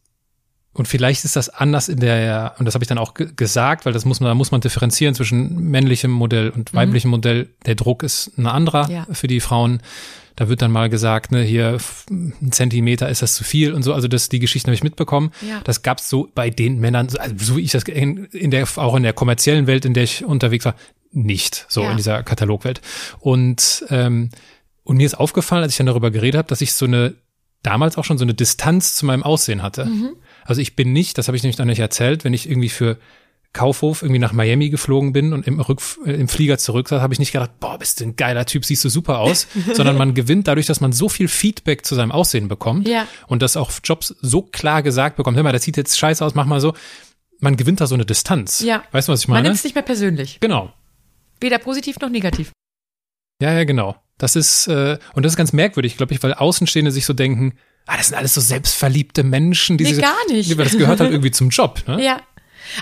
[0.76, 3.94] und vielleicht ist das anders in der, und das habe ich dann auch gesagt, weil
[3.94, 6.78] das muss man, da muss man differenzieren zwischen männlichem Modell und mhm.
[6.78, 7.16] weiblichem mhm.
[7.16, 7.50] Modell.
[7.66, 9.08] Der Druck ist ein anderer ja.
[9.10, 9.82] für die Frauen.
[10.36, 11.78] Da wird dann mal gesagt, ne, hier
[12.10, 13.94] ein Zentimeter ist das zu viel und so.
[13.94, 15.32] Also das, die Geschichten habe ich mitbekommen.
[15.48, 15.62] Ja.
[15.64, 18.68] Das gab es so bei den Männern, also so wie ich das in, in der,
[18.76, 20.76] auch in der kommerziellen Welt, in der ich unterwegs war,
[21.14, 21.92] nicht so ja.
[21.92, 22.82] in dieser Katalogwelt.
[23.22, 24.30] Und ähm,
[24.84, 27.16] und mir ist aufgefallen, als ich dann darüber geredet habe, dass ich so eine
[27.64, 29.86] damals auch schon so eine Distanz zu meinem Aussehen hatte.
[29.86, 30.16] Mhm.
[30.46, 32.98] Also ich bin nicht, das habe ich nämlich noch nicht erzählt, wenn ich irgendwie für
[33.52, 37.14] Kaufhof irgendwie nach Miami geflogen bin und im, Rück, äh, im Flieger zurück saß, habe
[37.14, 40.14] ich nicht gedacht, boah, bist du ein geiler Typ, siehst du super aus, sondern man
[40.14, 43.08] gewinnt dadurch, dass man so viel Feedback zu seinem Aussehen bekommt Ja.
[43.28, 46.36] und das auch Jobs so klar gesagt bekommt, hör mal, das sieht jetzt scheiße aus,
[46.36, 46.74] mach mal so.
[47.40, 48.60] Man gewinnt da so eine Distanz.
[48.62, 48.84] Ja.
[48.92, 49.50] Weißt du, was ich Man meine?
[49.50, 50.40] nimmt es nicht mehr persönlich.
[50.42, 50.72] Genau.
[51.42, 52.52] Weder positiv noch negativ.
[53.42, 53.96] Ja, ja, genau.
[54.18, 57.54] Das ist, äh, und das ist ganz merkwürdig, glaube ich, weil Außenstehende sich so denken,
[57.88, 59.78] ah, das sind alles so selbstverliebte Menschen.
[59.78, 60.58] Die Nee, sich- gar nicht.
[60.58, 62.02] Weil Das gehört halt irgendwie zum Job, ne?
[62.04, 62.22] Ja.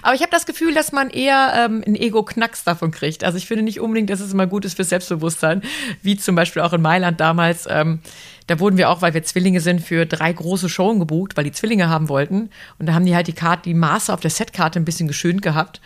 [0.01, 3.25] Aber ich habe das Gefühl, dass man eher ähm, einen Ego-Knacks davon kriegt.
[3.25, 5.61] Also ich finde nicht unbedingt, dass es immer gut ist fürs Selbstbewusstsein,
[6.01, 7.67] wie zum Beispiel auch in Mailand damals.
[7.69, 7.99] Ähm,
[8.47, 11.51] da wurden wir auch, weil wir Zwillinge sind, für drei große Shows gebucht, weil die
[11.51, 12.49] Zwillinge haben wollten.
[12.79, 15.41] Und da haben die halt die Karte, die Maße auf der Setkarte ein bisschen geschönt
[15.41, 15.81] gehabt.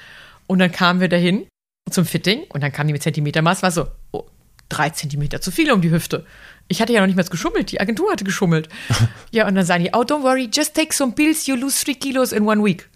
[0.45, 1.47] Und dann kamen wir dahin
[1.89, 4.25] zum Fitting und dann kamen die mit Zentimetermaß, war so, oh,
[4.69, 6.23] drei Zentimeter zu viel um die Hüfte.
[6.67, 8.69] Ich hatte ja noch nicht mal geschummelt, die Agentur hatte geschummelt.
[9.31, 11.95] ja, und dann sagen die, oh, don't worry, just take some pills, you lose three
[11.95, 12.89] kilos in one week.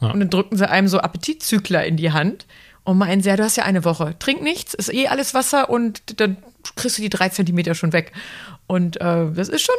[0.00, 2.46] Und dann drücken sie einem so Appetitzügler in die Hand
[2.84, 4.14] und meinen sehr, du hast ja eine Woche.
[4.18, 6.36] Trink nichts, ist eh alles Wasser und dann
[6.76, 8.12] kriegst du die drei Zentimeter schon weg.
[8.66, 9.74] Und äh, das ist schon,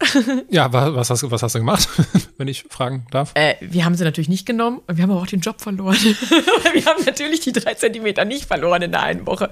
[0.50, 1.88] Ja, wa- was hast, was hast du gemacht,
[2.38, 3.32] wenn ich fragen darf?
[3.34, 5.96] äh, wir haben sie natürlich nicht genommen und wir haben aber auch den Job verloren.
[6.72, 9.50] wir haben natürlich die drei Zentimeter nicht verloren in der einen Woche.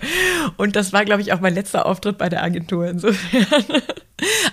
[0.57, 3.47] Und das war, glaube ich, auch mein letzter Auftritt bei der Agentur insofern.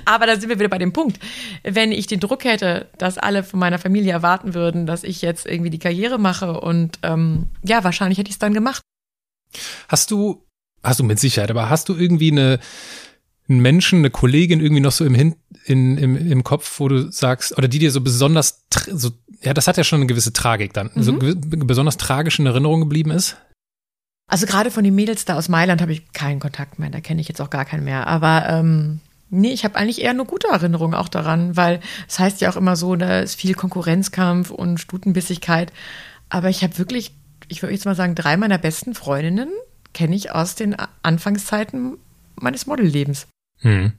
[0.05, 1.19] aber da sind wir wieder bei dem Punkt.
[1.63, 5.45] Wenn ich den Druck hätte, dass alle von meiner Familie erwarten würden, dass ich jetzt
[5.45, 8.81] irgendwie die Karriere mache und ähm, ja, wahrscheinlich hätte ich es dann gemacht.
[9.87, 10.43] Hast du,
[10.83, 12.59] hast du mit Sicherheit, aber hast du irgendwie eine,
[13.49, 17.11] einen Menschen, eine Kollegin irgendwie noch so im, Hin, in, im, im Kopf, wo du
[17.11, 20.73] sagst, oder die dir so besonders, so, ja, das hat ja schon eine gewisse Tragik
[20.73, 23.37] dann, so gewi- besonders tragisch in Erinnerung geblieben ist?
[24.27, 27.19] Also gerade von den Mädels da aus Mailand habe ich keinen Kontakt mehr, da kenne
[27.19, 28.07] ich jetzt auch gar keinen mehr.
[28.07, 32.39] Aber ähm, nee, ich habe eigentlich eher nur gute Erinnerungen auch daran, weil es heißt
[32.39, 35.73] ja auch immer so, da ist viel Konkurrenzkampf und Stutenbissigkeit.
[36.29, 37.13] Aber ich habe wirklich,
[37.49, 39.49] ich würde jetzt mal sagen, drei meiner besten Freundinnen
[39.93, 41.97] kenne ich aus den Anfangszeiten
[42.35, 43.27] meines Modellebens.
[43.63, 43.93] Hm.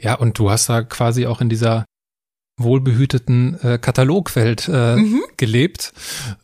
[0.00, 1.84] Ja, und du hast da quasi auch in dieser
[2.58, 5.22] wohlbehüteten äh, Katalogwelt äh, Mhm.
[5.36, 5.92] gelebt,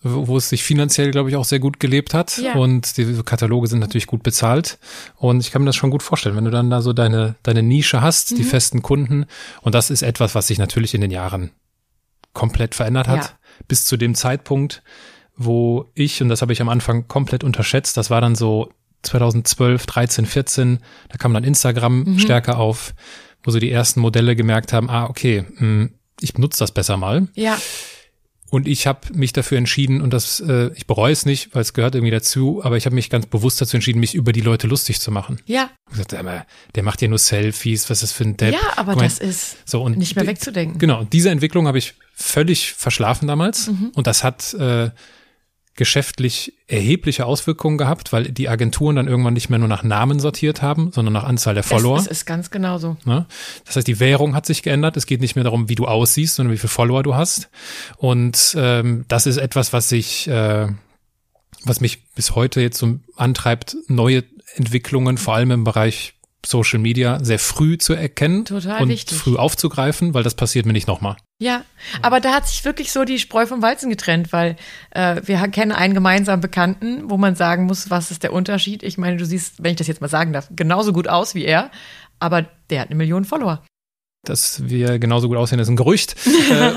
[0.02, 2.36] wo, es sich finanziell, glaube ich, auch sehr gut gelebt hat.
[2.36, 2.54] Ja.
[2.54, 4.78] Und die Kataloge sind natürlich gut bezahlt.
[5.16, 7.62] Und ich kann mir das schon gut vorstellen, wenn du dann da so deine, deine
[7.62, 8.36] Nische hast, Mhm.
[8.36, 9.24] die festen Kunden.
[9.62, 11.50] Und das ist etwas, was sich natürlich in den Jahren
[12.34, 13.24] komplett verändert hat.
[13.24, 13.30] Ja.
[13.68, 14.82] Bis zu dem Zeitpunkt,
[15.34, 18.70] wo ich, und das habe ich am Anfang komplett unterschätzt, das war dann so
[19.02, 22.18] 2012, 13, 14, da kam dann Instagram Mhm.
[22.18, 22.94] stärker auf,
[23.42, 25.88] wo so die ersten Modelle gemerkt haben, ah, okay, mh,
[26.20, 27.28] ich nutze das besser mal.
[27.34, 27.58] Ja,
[28.50, 31.72] Und ich habe mich dafür entschieden, und das, äh, ich bereue es nicht, weil es
[31.72, 34.66] gehört irgendwie dazu, aber ich habe mich ganz bewusst dazu entschieden, mich über die Leute
[34.66, 35.40] lustig zu machen.
[35.46, 38.52] ja, Ich gesagt, aber der macht ja nur Selfies, was ist das für ein Depp?
[38.52, 40.78] ja, aber Guck das ist so, und nicht mehr wegzudenken.
[40.78, 43.68] Genau, diese Entwicklung habe ich völlig verschlafen damals.
[43.68, 43.90] Mhm.
[43.94, 44.90] Und das hat äh,
[45.74, 50.60] geschäftlich erhebliche Auswirkungen gehabt, weil die Agenturen dann irgendwann nicht mehr nur nach Namen sortiert
[50.60, 51.96] haben, sondern nach Anzahl der Follower.
[51.98, 52.96] Es ist ganz genau so.
[53.04, 53.26] Ne?
[53.64, 54.96] Das heißt, die Währung hat sich geändert.
[54.96, 57.48] Es geht nicht mehr darum, wie du aussiehst, sondern wie viele Follower du hast.
[57.96, 60.68] Und ähm, das ist etwas, was ich, äh,
[61.64, 64.24] was mich bis heute jetzt so antreibt, neue
[64.56, 69.16] Entwicklungen, vor allem im Bereich Social Media, sehr früh zu erkennen Total und wichtig.
[69.16, 71.16] früh aufzugreifen, weil das passiert mir nicht nochmal.
[71.42, 71.64] Ja,
[72.02, 74.54] aber da hat sich wirklich so die Spreu vom Weizen getrennt, weil
[74.90, 78.84] äh, wir kennen einen gemeinsamen Bekannten, wo man sagen muss, was ist der Unterschied?
[78.84, 81.44] Ich meine, du siehst, wenn ich das jetzt mal sagen darf, genauso gut aus wie
[81.44, 81.72] er,
[82.20, 83.60] aber der hat eine Million Follower.
[84.24, 86.14] dass wir genauso gut aussehen, ist ein Gerücht.
[86.52, 86.70] Äh,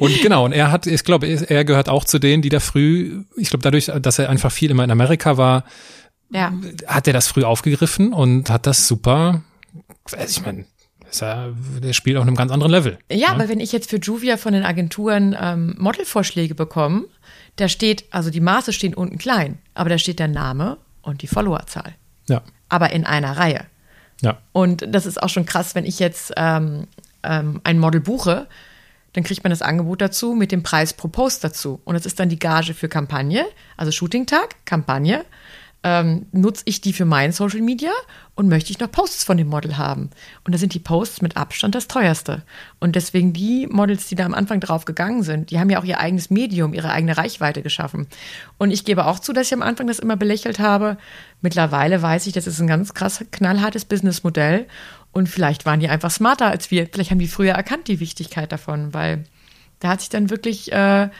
[0.00, 3.22] und genau, und er hat, ich glaube, er gehört auch zu denen, die da früh,
[3.36, 5.62] ich glaube, dadurch, dass er einfach viel immer in Amerika war,
[6.30, 6.52] Ja,
[6.88, 9.42] hat er das früh aufgegriffen und hat das super,
[10.10, 10.64] also ich meine,
[11.14, 11.48] ist ja,
[11.82, 12.98] der spielt auf einem ganz anderen Level.
[13.10, 17.04] ja, aber wenn ich jetzt für Juvia von den Agenturen ähm, Modelvorschläge bekomme,
[17.56, 21.26] da steht, also die Maße stehen unten klein, aber da steht der Name und die
[21.26, 21.94] Followerzahl.
[22.28, 23.66] Ja, Aber in einer Reihe.
[24.22, 26.86] ja, Und das ist auch schon krass, wenn ich jetzt ähm,
[27.22, 28.46] ähm, ein Model buche,
[29.12, 31.80] dann kriegt man das Angebot dazu mit dem Preis pro Post dazu.
[31.84, 33.44] Und das ist dann die Gage für Kampagne,
[33.76, 35.24] also Shooting-Tag, Kampagne.
[35.86, 37.90] Ähm, nutze ich die für meinen Social Media
[38.34, 40.08] und möchte ich noch Posts von dem Model haben.
[40.42, 42.42] Und da sind die Posts mit Abstand das teuerste.
[42.80, 45.84] Und deswegen die Models, die da am Anfang drauf gegangen sind, die haben ja auch
[45.84, 48.06] ihr eigenes Medium, ihre eigene Reichweite geschaffen.
[48.56, 50.96] Und ich gebe auch zu, dass ich am Anfang das immer belächelt habe.
[51.42, 54.66] Mittlerweile weiß ich, das ist ein ganz krass knallhartes Businessmodell.
[55.12, 56.88] Und vielleicht waren die einfach smarter als wir.
[56.90, 59.24] Vielleicht haben die früher erkannt, die Wichtigkeit davon, weil
[59.80, 61.10] da hat sich dann wirklich äh,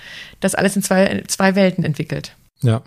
[0.40, 2.35] das alles in zwei, zwei Welten entwickelt.
[2.62, 2.83] ja.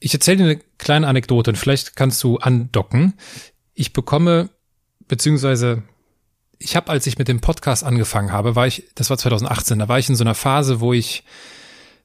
[0.00, 3.14] Ich erzähle dir eine kleine Anekdote und vielleicht kannst du andocken.
[3.74, 4.50] Ich bekomme,
[5.06, 5.82] beziehungsweise
[6.58, 9.88] ich habe, als ich mit dem Podcast angefangen habe, war ich, das war 2018, da
[9.88, 11.24] war ich in so einer Phase, wo ich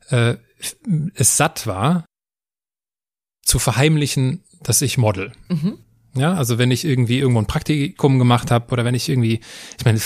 [0.10, 0.36] äh,
[1.13, 2.05] es satt war,
[3.43, 5.31] zu verheimlichen, dass ich model.
[5.49, 5.77] Mhm.
[6.17, 9.41] Ja, also wenn ich irgendwie irgendwo ein Praktikum gemacht habe oder wenn ich irgendwie,
[9.78, 9.99] ich meine,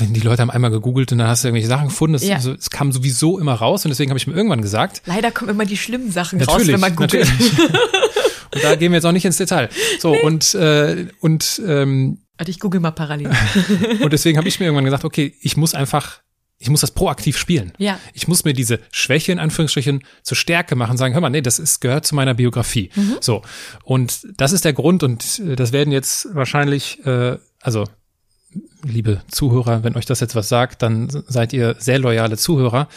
[0.00, 2.36] die Leute haben einmal gegoogelt und dann hast du irgendwelche Sachen gefunden, das, ja.
[2.36, 5.02] also, es kam sowieso immer raus und deswegen habe ich mir irgendwann gesagt.
[5.04, 7.30] Leider kommen immer die schlimmen Sachen raus, wenn man googelt.
[8.54, 9.68] und da gehen wir jetzt auch nicht ins Detail.
[9.98, 10.22] So, nee.
[10.22, 13.30] und, äh, und ähm, Warte, ich google mal parallel.
[14.00, 16.22] und deswegen habe ich mir irgendwann gesagt, okay, ich muss einfach
[16.62, 17.72] ich muss das proaktiv spielen.
[17.78, 17.98] Ja.
[18.14, 21.58] Ich muss mir diese Schwäche in Anführungsstrichen zur Stärke machen, sagen, hör mal, nee, das
[21.58, 22.90] ist, gehört zu meiner Biografie.
[22.94, 23.16] Mhm.
[23.20, 23.42] So.
[23.82, 27.84] Und das ist der Grund und äh, das werden jetzt wahrscheinlich, äh, also
[28.84, 32.88] liebe Zuhörer, wenn euch das jetzt was sagt, dann seid ihr sehr loyale Zuhörer.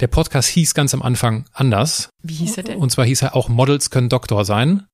[0.00, 2.08] Der Podcast hieß ganz am Anfang anders.
[2.22, 2.78] Wie hieß er denn?
[2.78, 4.86] Und zwar hieß er auch Models können Doktor sein.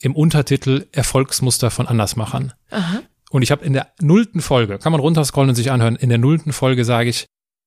[0.00, 2.52] Im Untertitel Erfolgsmuster von Andersmachern.
[2.70, 3.00] Aha.
[3.30, 6.18] Und ich habe in der nullten Folge, kann man runterscrollen und sich anhören, in der
[6.18, 7.26] nullten Folge sage ich,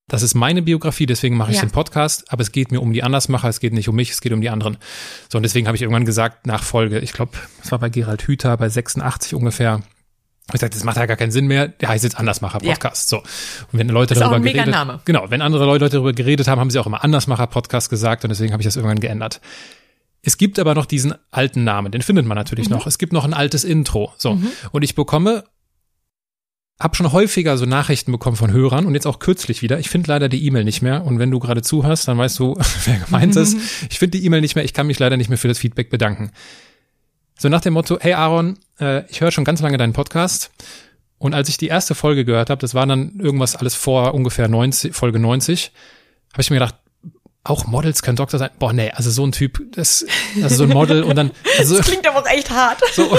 [0.10, 1.63] das ist meine Biografie, deswegen mache ich ja.
[1.63, 4.22] den Podcast, aber es geht mir um die Andersmacher, es geht nicht um mich, es
[4.22, 4.78] geht um die anderen.
[5.30, 7.32] So, und deswegen habe ich irgendwann gesagt, nach Folge, ich glaube,
[7.63, 9.82] es war bei Gerald Hüther, bei 86 ungefähr,
[10.48, 13.12] ich gesagt, das macht ja gar keinen Sinn mehr, der heißt jetzt Andersmacher Podcast.
[13.12, 13.19] Ja.
[13.19, 13.24] So.
[13.72, 15.00] Und wenn Leute ist darüber auch ein geredet, Name.
[15.06, 18.30] genau, wenn andere Leute darüber geredet haben, haben sie auch immer Andersmacher Podcast gesagt und
[18.30, 19.41] deswegen habe ich das irgendwann geändert.
[20.24, 22.78] Es gibt aber noch diesen alten Namen, den findet man natürlich mhm.
[22.78, 22.88] noch.
[22.88, 24.12] Es gibt noch ein altes Intro.
[24.17, 24.34] So.
[24.34, 24.48] Mhm.
[24.72, 25.43] Und ich bekomme
[26.79, 29.79] habe schon häufiger so Nachrichten bekommen von Hörern und jetzt auch kürzlich wieder.
[29.79, 31.05] Ich finde leider die E-Mail nicht mehr.
[31.05, 33.57] Und wenn du gerade zuhörst, dann weißt du, wer gemeint ist.
[33.89, 34.63] Ich finde die E-Mail nicht mehr.
[34.63, 36.31] Ich kann mich leider nicht mehr für das Feedback bedanken.
[37.37, 40.51] So nach dem Motto, hey Aaron, äh, ich höre schon ganz lange deinen Podcast.
[41.17, 44.47] Und als ich die erste Folge gehört habe, das war dann irgendwas alles vor ungefähr
[44.47, 45.71] 90, Folge 90,
[46.33, 46.75] habe ich mir gedacht,
[47.43, 48.49] auch Models können Doktor sein.
[48.59, 50.05] Boah, nee, also so ein Typ, das,
[50.41, 51.31] also so ein Model und dann.
[51.57, 52.81] Also, das klingt aber auch echt hart.
[52.93, 53.17] So,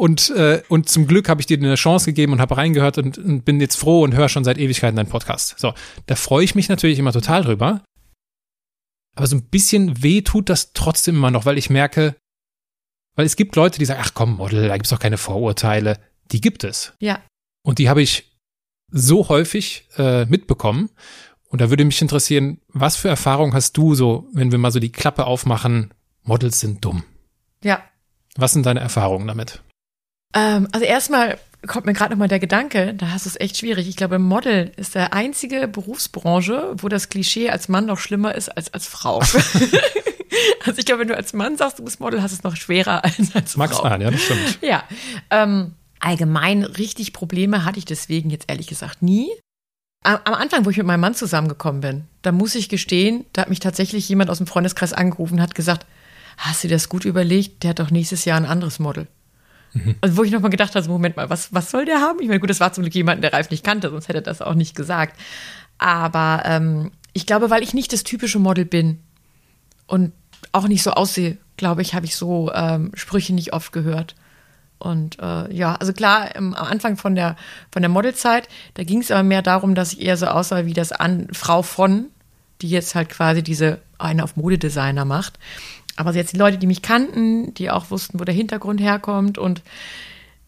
[0.00, 3.18] und, äh, und zum Glück habe ich dir eine Chance gegeben und habe reingehört und,
[3.18, 5.58] und bin jetzt froh und höre schon seit Ewigkeiten deinen Podcast.
[5.58, 5.74] So,
[6.06, 7.84] da freue ich mich natürlich immer total drüber.
[9.14, 12.16] Aber so ein bisschen weh tut das trotzdem immer noch, weil ich merke,
[13.14, 15.98] weil es gibt Leute, die sagen, ach komm, Model, da gibt's doch keine Vorurteile.
[16.32, 16.94] Die gibt es.
[16.98, 17.20] Ja.
[17.62, 18.32] Und die habe ich
[18.90, 20.88] so häufig äh, mitbekommen.
[21.50, 24.80] Und da würde mich interessieren, was für Erfahrung hast du so, wenn wir mal so
[24.80, 27.04] die Klappe aufmachen, Models sind dumm?
[27.62, 27.82] Ja.
[28.36, 29.62] Was sind deine Erfahrungen damit?
[30.34, 33.58] Ähm, also erstmal kommt mir gerade noch mal der Gedanke, da hast du es echt
[33.58, 33.88] schwierig.
[33.88, 38.48] Ich glaube, Model ist der einzige Berufsbranche, wo das Klischee als Mann noch schlimmer ist
[38.48, 39.22] als als Frau.
[40.64, 42.56] also ich glaube, wenn du als Mann sagst, du bist Model, hast du es noch
[42.56, 43.88] schwerer als als Max Frau.
[43.88, 44.58] Magst ja, das stimmt.
[44.62, 44.84] Ja.
[45.30, 49.28] Ähm, allgemein richtig Probleme hatte ich deswegen jetzt ehrlich gesagt nie.
[50.02, 53.50] Am Anfang, wo ich mit meinem Mann zusammengekommen bin, da muss ich gestehen, da hat
[53.50, 55.84] mich tatsächlich jemand aus dem Freundeskreis angerufen und hat gesagt,
[56.38, 57.62] hast du dir das gut überlegt?
[57.62, 59.08] Der hat doch nächstes Jahr ein anderes Model.
[59.72, 59.96] Mhm.
[60.00, 62.20] Also wo ich nochmal gedacht habe, Moment mal, was, was soll der haben?
[62.20, 64.22] Ich meine, gut, das war zum Glück jemand, der Ralf nicht kannte, sonst hätte er
[64.22, 65.18] das auch nicht gesagt.
[65.78, 69.00] Aber ähm, ich glaube, weil ich nicht das typische Model bin
[69.86, 70.12] und
[70.52, 74.14] auch nicht so aussehe, glaube ich, habe ich so ähm, Sprüche nicht oft gehört.
[74.78, 77.36] Und äh, ja, also klar, im, am Anfang von der,
[77.70, 80.72] von der Modelzeit, da ging es aber mehr darum, dass ich eher so aussah wie
[80.72, 82.06] das An Frau von,
[82.62, 85.38] die jetzt halt quasi diese eine auf Modedesigner macht.
[86.00, 89.62] Aber jetzt die Leute, die mich kannten, die auch wussten, wo der Hintergrund herkommt und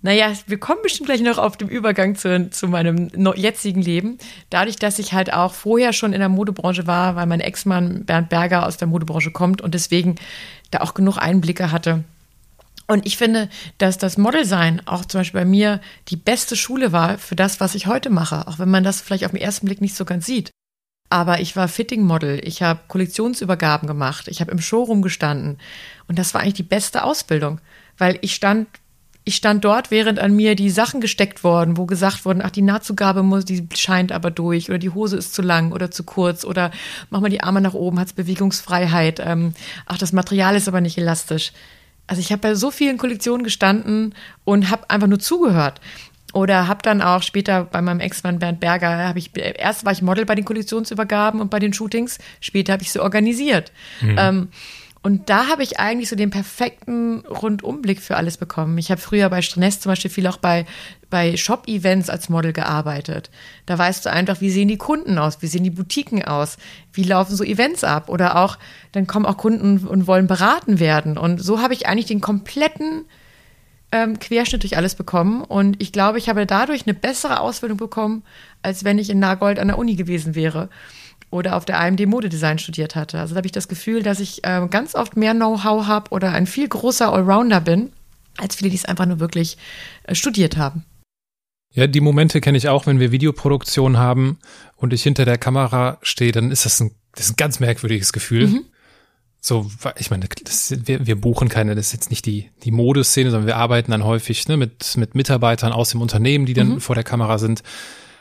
[0.04, 4.18] naja, wir kommen bestimmt gleich noch auf dem Übergang zu, zu meinem jetzigen Leben.
[4.50, 8.28] Dadurch, dass ich halt auch vorher schon in der Modebranche war, weil mein Ex-Mann Bernd
[8.28, 10.16] Berger aus der Modebranche kommt und deswegen
[10.72, 12.02] da auch genug Einblicke hatte,
[12.88, 17.16] und ich finde, dass das Modelsein auch zum Beispiel bei mir die beste Schule war
[17.16, 19.80] für das, was ich heute mache, auch wenn man das vielleicht auf den ersten Blick
[19.80, 20.50] nicht so ganz sieht.
[21.12, 25.59] Aber ich war Fitting-Model, ich habe Kollektionsübergaben gemacht, ich habe im Showroom gestanden.
[26.09, 27.61] Und das war eigentlich die beste Ausbildung,
[27.98, 28.66] weil ich stand,
[29.22, 32.62] ich stand dort, während an mir die Sachen gesteckt wurden, wo gesagt wurden, ach, die
[32.62, 36.46] Nahtzugabe muss, die scheint aber durch oder die Hose ist zu lang oder zu kurz
[36.46, 36.70] oder
[37.11, 39.53] mach mal die Arme nach oben, hat's Bewegungsfreiheit, ähm,
[39.85, 41.53] ach, das Material ist aber nicht elastisch
[42.07, 45.81] also ich habe bei so vielen Kollektionen gestanden und habe einfach nur zugehört.
[46.32, 50.02] Oder habe dann auch später bei meinem Ex-Mann Bernd Berger, habe ich erst war ich
[50.02, 53.72] Model bei den Kollektionsübergaben und bei den Shootings, später habe ich sie organisiert.
[54.00, 54.16] Mhm.
[54.18, 54.48] Ähm,
[55.04, 58.78] und da habe ich eigentlich so den perfekten Rundumblick für alles bekommen.
[58.78, 60.64] Ich habe früher bei Stress zum Beispiel viel auch bei,
[61.10, 63.30] bei Shop-Events als Model gearbeitet.
[63.66, 66.56] Da weißt du einfach, wie sehen die Kunden aus, wie sehen die Boutiquen aus,
[66.92, 68.08] wie laufen so Events ab.
[68.08, 68.58] Oder auch,
[68.92, 71.18] dann kommen auch Kunden und wollen beraten werden.
[71.18, 73.04] Und so habe ich eigentlich den kompletten
[73.92, 75.42] ähm, Querschnitt durch alles bekommen.
[75.42, 78.24] Und ich glaube, ich habe dadurch eine bessere Ausbildung bekommen,
[78.62, 80.68] als wenn ich in Nagold an der Uni gewesen wäre
[81.31, 83.18] oder auf der AMD Modedesign studiert hatte.
[83.18, 86.33] Also da habe ich das Gefühl, dass ich äh, ganz oft mehr Know-how habe oder
[86.33, 87.92] ein viel großer Allrounder bin,
[88.38, 89.57] als viele, die es einfach nur wirklich
[90.05, 90.85] äh, studiert haben.
[91.74, 94.38] Ja, die Momente kenne ich auch, wenn wir Videoproduktion haben
[94.76, 98.12] und ich hinter der Kamera stehe, dann ist das ein, das ist ein ganz merkwürdiges
[98.12, 98.48] Gefühl.
[98.48, 98.64] Mhm.
[99.44, 103.33] So, ich meine, das, wir, wir buchen keine, das ist jetzt nicht die, die Modeszene,
[103.33, 106.81] sondern wir arbeiten dann häufig ne, mit, mit Mitarbeitern aus dem Unternehmen, die dann mhm.
[106.81, 107.64] vor der Kamera sind.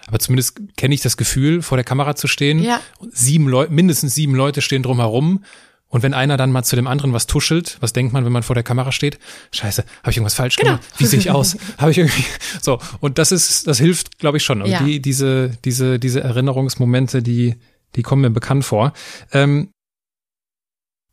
[0.08, 2.64] Aber zumindest kenne ich das Gefühl, vor der Kamera zu stehen.
[2.64, 2.82] Ja.
[3.12, 5.44] Sieben Leute, mindestens sieben Leute stehen drumherum
[5.90, 8.42] und wenn einer dann mal zu dem anderen was tuschelt, was denkt man, wenn man
[8.42, 9.20] vor der Kamera steht?
[9.52, 10.78] Scheiße, habe ich irgendwas falsch genau.
[10.78, 10.88] gemacht?
[10.98, 11.56] Wie sehe ich aus?
[11.78, 12.24] habe ich irgendwie
[12.62, 14.64] so und das ist das hilft, glaube ich schon.
[14.64, 14.82] Und ja.
[14.82, 17.58] die diese diese diese Erinnerungsmomente, die
[17.96, 18.94] die kommen mir bekannt vor.
[19.34, 19.70] Ähm,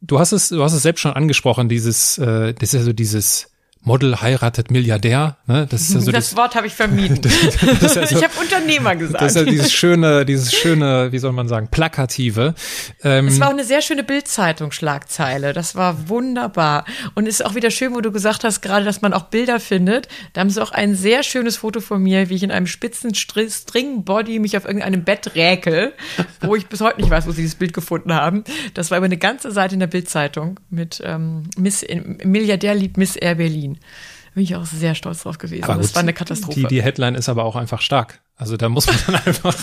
[0.00, 2.92] du hast es du hast es selbst schon angesprochen, dieses äh, das ist ja so
[2.92, 3.50] dieses
[3.82, 5.36] Model heiratet Milliardär.
[5.46, 5.66] Ne?
[5.68, 7.20] Das, ist ja so das, das Wort habe ich vermieden.
[7.22, 7.32] das,
[7.80, 9.22] das also, ich habe Unternehmer gesagt.
[9.22, 12.54] Das ist ja dieses schöne, dieses schöne, wie soll man sagen, plakative.
[13.02, 15.52] Ähm, es war auch eine sehr schöne Bildzeitung-Schlagzeile.
[15.52, 16.84] Das war wunderbar.
[17.14, 19.60] Und es ist auch wieder schön, wo du gesagt hast, gerade, dass man auch Bilder
[19.60, 20.08] findet.
[20.32, 23.14] Da haben sie auch ein sehr schönes Foto von mir, wie ich in einem spitzen
[23.14, 25.92] String-Body mich auf irgendeinem Bett räkel,
[26.40, 28.44] wo ich bis heute nicht weiß, wo sie dieses Bild gefunden haben.
[28.74, 31.84] Das war über eine ganze Seite in der Bildzeitung mit ähm, Miss
[32.24, 33.67] Milliardär liebt Miss Air Berlin.
[34.34, 35.64] Bin ich auch sehr stolz drauf gewesen.
[35.64, 36.60] Aber das war eine Katastrophe.
[36.60, 38.20] Die, die Headline ist aber auch einfach stark.
[38.36, 39.56] Also da muss man dann einfach,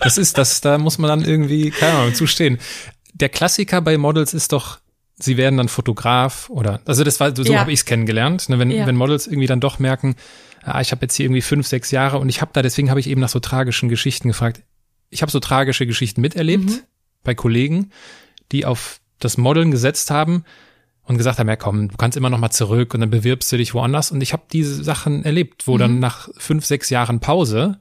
[0.00, 2.58] das ist das, da muss man dann irgendwie, keine Ahnung, zustehen.
[3.14, 4.78] Der Klassiker bei Models ist doch,
[5.16, 7.60] sie werden dann Fotograf oder, also das war, so ja.
[7.60, 8.86] habe ich es kennengelernt, ne, wenn, ja.
[8.86, 10.16] wenn Models irgendwie dann doch merken,
[10.62, 13.00] ah, ich habe jetzt hier irgendwie fünf, sechs Jahre und ich habe da, deswegen habe
[13.00, 14.62] ich eben nach so tragischen Geschichten gefragt.
[15.10, 16.80] Ich habe so tragische Geschichten miterlebt mhm.
[17.22, 17.90] bei Kollegen,
[18.52, 20.44] die auf das Modeln gesetzt haben
[21.04, 23.56] und gesagt haben, ja komm, du kannst immer noch mal zurück und dann bewirbst du
[23.56, 24.12] dich woanders.
[24.12, 25.78] Und ich habe diese Sachen erlebt, wo mhm.
[25.78, 27.80] dann nach fünf, sechs Jahren Pause,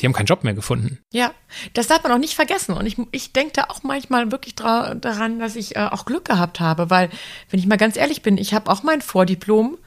[0.00, 0.98] die haben keinen Job mehr gefunden.
[1.12, 1.32] Ja,
[1.72, 2.72] das darf man auch nicht vergessen.
[2.74, 6.60] Und ich, ich denke da auch manchmal wirklich daran, dass ich äh, auch Glück gehabt
[6.60, 7.10] habe, weil,
[7.50, 9.78] wenn ich mal ganz ehrlich bin, ich habe auch mein Vordiplom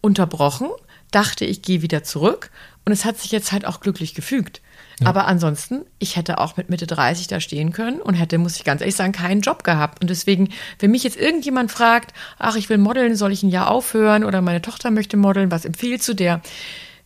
[0.00, 0.68] unterbrochen,
[1.10, 2.50] dachte, ich gehe wieder zurück
[2.84, 4.60] und es hat sich jetzt halt auch glücklich gefügt.
[5.04, 8.64] Aber ansonsten, ich hätte auch mit Mitte 30 da stehen können und hätte, muss ich
[8.64, 10.00] ganz ehrlich sagen, keinen Job gehabt.
[10.00, 13.70] Und deswegen, wenn mich jetzt irgendjemand fragt, ach, ich will modeln, soll ich ein Jahr
[13.70, 16.40] aufhören oder meine Tochter möchte modeln, was empfiehlst du der?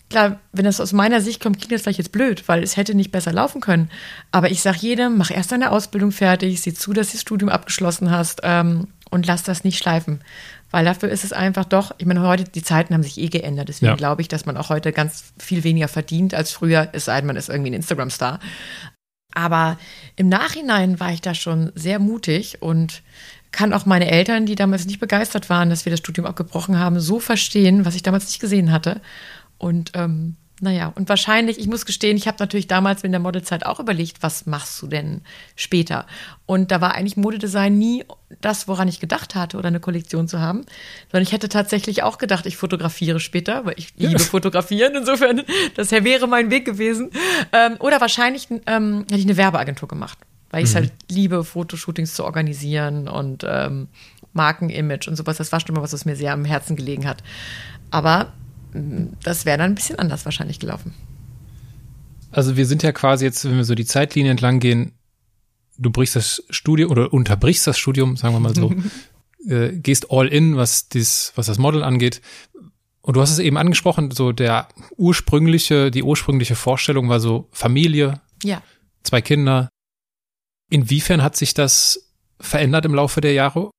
[0.08, 2.94] Klar, wenn das aus meiner Sicht kommt, klingt das vielleicht jetzt blöd, weil es hätte
[2.94, 3.90] nicht besser laufen können.
[4.30, 7.48] Aber ich sage jedem, mach erst deine Ausbildung fertig, sieh zu, dass du das Studium
[7.48, 10.20] abgeschlossen hast ähm, und lass das nicht schleifen.
[10.70, 13.68] Weil dafür ist es einfach doch, ich meine, heute, die Zeiten haben sich eh geändert.
[13.68, 13.96] Deswegen ja.
[13.96, 17.26] glaube ich, dass man auch heute ganz viel weniger verdient als früher, es sei denn,
[17.26, 18.40] man ist irgendwie ein Instagram-Star.
[19.34, 19.78] Aber
[20.16, 23.02] im Nachhinein war ich da schon sehr mutig und
[23.52, 27.00] kann auch meine Eltern, die damals nicht begeistert waren, dass wir das Studium abgebrochen haben,
[27.00, 29.00] so verstehen, was ich damals nicht gesehen hatte.
[29.58, 33.66] Und ähm, naja, und wahrscheinlich, ich muss gestehen, ich habe natürlich damals in der Modelzeit
[33.66, 35.20] auch überlegt, was machst du denn
[35.54, 36.06] später?
[36.46, 38.04] Und da war eigentlich Modedesign nie
[38.40, 40.64] das, woran ich gedacht hatte, oder eine Kollektion zu haben,
[41.10, 44.94] sondern ich hätte tatsächlich auch gedacht, ich fotografiere später, weil ich liebe fotografieren.
[44.94, 45.42] Insofern,
[45.74, 47.10] das wäre mein Weg gewesen.
[47.52, 50.18] Ähm, oder wahrscheinlich ähm, hätte ich eine Werbeagentur gemacht,
[50.50, 50.78] weil ich es mhm.
[50.78, 53.88] halt liebe, Fotoshootings zu organisieren und ähm,
[54.32, 55.36] Markenimage und sowas.
[55.36, 57.22] Das war schon mal was, was mir sehr am Herzen gelegen hat.
[57.90, 58.32] Aber
[59.22, 60.94] das wäre dann ein bisschen anders wahrscheinlich gelaufen.
[62.30, 64.92] Also wir sind ja quasi jetzt, wenn wir so die Zeitlinie entlang gehen,
[65.78, 68.74] du brichst das Studium oder unterbrichst das Studium, sagen wir mal so,
[69.48, 72.20] äh, gehst all in, was dies, was das Model angeht.
[73.00, 78.20] Und du hast es eben angesprochen, so der ursprüngliche, die ursprüngliche Vorstellung war so Familie,
[78.42, 78.62] ja.
[79.04, 79.68] zwei Kinder.
[80.70, 82.10] Inwiefern hat sich das
[82.40, 83.70] verändert im Laufe der Jahre?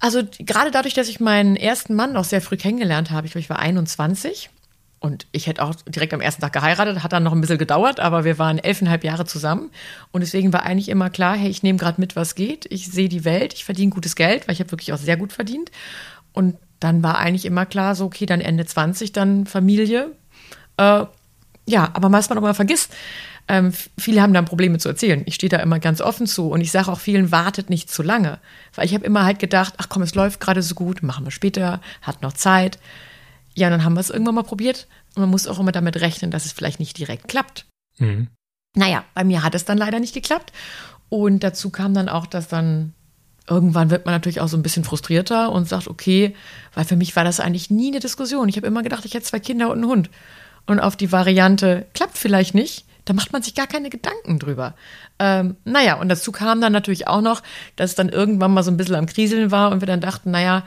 [0.00, 3.42] Also gerade dadurch, dass ich meinen ersten Mann noch sehr früh kennengelernt habe, ich glaube,
[3.42, 4.50] ich war 21
[4.98, 8.00] und ich hätte auch direkt am ersten Tag geheiratet, hat dann noch ein bisschen gedauert,
[8.00, 9.70] aber wir waren elfeinhalb Jahre zusammen
[10.12, 13.08] und deswegen war eigentlich immer klar, hey, ich nehme gerade mit, was geht, ich sehe
[13.08, 15.70] die Welt, ich verdiene gutes Geld, weil ich habe wirklich auch sehr gut verdient
[16.32, 20.12] und dann war eigentlich immer klar, so okay, dann Ende 20, dann Familie.
[20.76, 21.04] Äh,
[21.66, 22.92] ja, aber was man auch mal vergisst,
[23.48, 25.22] ähm, viele haben dann Probleme zu erzählen.
[25.26, 28.02] Ich stehe da immer ganz offen zu und ich sage auch vielen, wartet nicht zu
[28.02, 28.38] lange.
[28.74, 31.30] Weil ich habe immer halt gedacht, ach komm, es läuft gerade so gut, machen wir
[31.30, 32.78] später, hat noch Zeit.
[33.54, 36.30] Ja, dann haben wir es irgendwann mal probiert und man muss auch immer damit rechnen,
[36.30, 37.66] dass es vielleicht nicht direkt klappt.
[37.98, 38.28] Mhm.
[38.74, 40.52] Naja, bei mir hat es dann leider nicht geklappt.
[41.08, 42.92] Und dazu kam dann auch, dass dann
[43.48, 46.34] irgendwann wird man natürlich auch so ein bisschen frustrierter und sagt, okay,
[46.74, 48.48] weil für mich war das eigentlich nie eine Diskussion.
[48.48, 50.10] Ich habe immer gedacht, ich hätte zwei Kinder und einen Hund.
[50.66, 54.74] Und auf die Variante klappt vielleicht nicht, da macht man sich gar keine Gedanken drüber.
[55.18, 57.42] Ähm, naja, und dazu kam dann natürlich auch noch,
[57.76, 60.32] dass es dann irgendwann mal so ein bisschen am Kriseln war und wir dann dachten,
[60.32, 60.64] naja,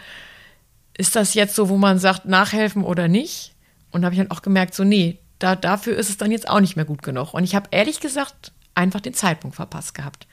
[0.97, 3.53] ist das jetzt so, wo man sagt, nachhelfen oder nicht?
[3.91, 6.61] Und habe ich dann auch gemerkt, so, nee, da, dafür ist es dann jetzt auch
[6.61, 7.33] nicht mehr gut genug.
[7.33, 10.27] Und ich habe ehrlich gesagt einfach den Zeitpunkt verpasst gehabt.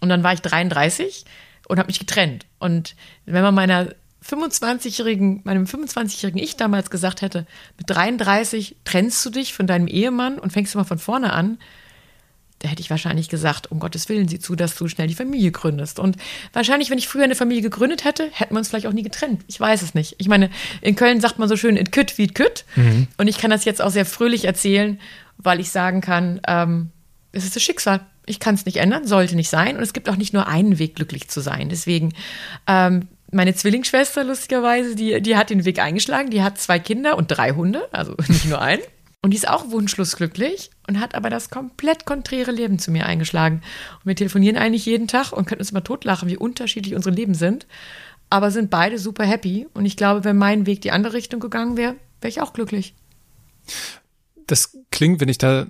[0.00, 1.24] Und dann war ich 33
[1.68, 2.46] und habe mich getrennt.
[2.58, 2.94] Und
[3.26, 3.88] wenn man meiner
[4.28, 7.46] 25-jährigen, meinem 25-jährigen Ich damals gesagt hätte,
[7.78, 11.58] mit 33 trennst du dich von deinem Ehemann und fängst mal von vorne an,
[12.60, 15.52] da hätte ich wahrscheinlich gesagt, um Gottes Willen, sieh zu, dass du schnell die Familie
[15.52, 16.00] gründest.
[16.00, 16.16] Und
[16.52, 19.44] wahrscheinlich, wenn ich früher eine Familie gegründet hätte, hätten wir uns vielleicht auch nie getrennt.
[19.46, 20.16] Ich weiß es nicht.
[20.18, 20.50] Ich meine,
[20.80, 22.64] in Köln sagt man so schön, it could wie it could.
[22.74, 23.06] Mhm.
[23.16, 24.98] Und ich kann das jetzt auch sehr fröhlich erzählen,
[25.36, 26.90] weil ich sagen kann, ähm,
[27.30, 28.00] es ist das Schicksal.
[28.26, 29.76] Ich kann es nicht ändern, sollte nicht sein.
[29.76, 31.68] Und es gibt auch nicht nur einen Weg, glücklich zu sein.
[31.68, 32.12] Deswegen,
[32.66, 36.30] ähm, meine Zwillingsschwester, lustigerweise, die, die hat den Weg eingeschlagen.
[36.30, 38.82] Die hat zwei Kinder und drei Hunde, also nicht nur einen.
[39.20, 43.06] Und die ist auch wunschlos glücklich und hat aber das komplett konträre Leben zu mir
[43.06, 43.62] eingeschlagen.
[43.96, 47.34] Und wir telefonieren eigentlich jeden Tag und können uns immer totlachen, wie unterschiedlich unsere Leben
[47.34, 47.66] sind.
[48.30, 49.66] Aber sind beide super happy.
[49.74, 52.94] Und ich glaube, wenn mein Weg die andere Richtung gegangen wäre, wäre ich auch glücklich.
[54.46, 55.66] Das klingt, wenn ich da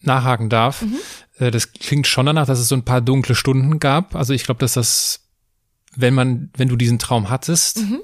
[0.00, 0.98] nachhaken darf, mhm.
[1.38, 4.14] Äh, das klingt schon danach, dass es so ein paar dunkle Stunden gab.
[4.14, 5.21] Also ich glaube, dass das,
[5.96, 8.00] wenn man, wenn du diesen Traum hattest mhm.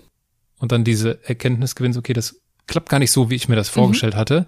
[0.59, 3.69] und dann diese Erkenntnis gewinnst, okay, das klappt gar nicht so, wie ich mir das
[3.69, 4.19] vorgestellt mhm.
[4.19, 4.47] hatte.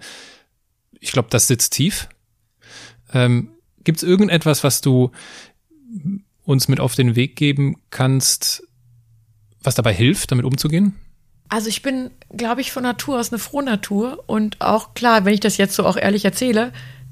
[0.99, 2.07] Ich glaube, das sitzt tief.
[3.13, 3.49] Ähm,
[3.83, 5.11] Gibt es irgendetwas, was du
[6.43, 8.63] uns mit auf den Weg geben kannst,
[9.61, 10.95] was dabei hilft, damit umzugehen?
[11.49, 15.33] Also ich bin, glaube ich, von Natur aus eine frohe Natur und auch klar, wenn
[15.33, 16.71] ich das jetzt so auch ehrlich erzähle,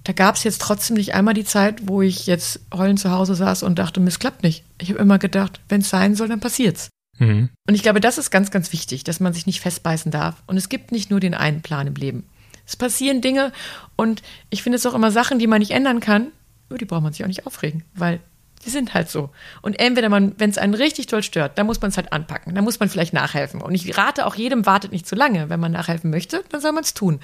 [0.09, 3.35] da gab es jetzt trotzdem nicht einmal die Zeit, wo ich jetzt heulend zu Hause
[3.35, 4.63] saß und dachte, es klappt nicht.
[4.81, 6.89] Ich habe immer gedacht, wenn es sein soll, dann passiert's.
[7.19, 7.49] Mhm.
[7.67, 10.41] Und ich glaube, das ist ganz, ganz wichtig, dass man sich nicht festbeißen darf.
[10.47, 12.27] Und es gibt nicht nur den einen Plan im Leben.
[12.65, 13.51] Es passieren Dinge
[13.97, 16.31] und ich finde es auch immer Sachen, die man nicht ändern kann,
[16.69, 18.19] über die braucht man sich auch nicht aufregen, weil
[18.65, 19.29] die sind halt so.
[19.61, 22.55] Und entweder man, wenn es einen richtig toll stört, dann muss man es halt anpacken.
[22.55, 23.61] Dann muss man vielleicht nachhelfen.
[23.61, 25.51] Und ich rate auch jedem, wartet nicht zu lange.
[25.51, 27.19] Wenn man nachhelfen möchte, dann soll man es tun.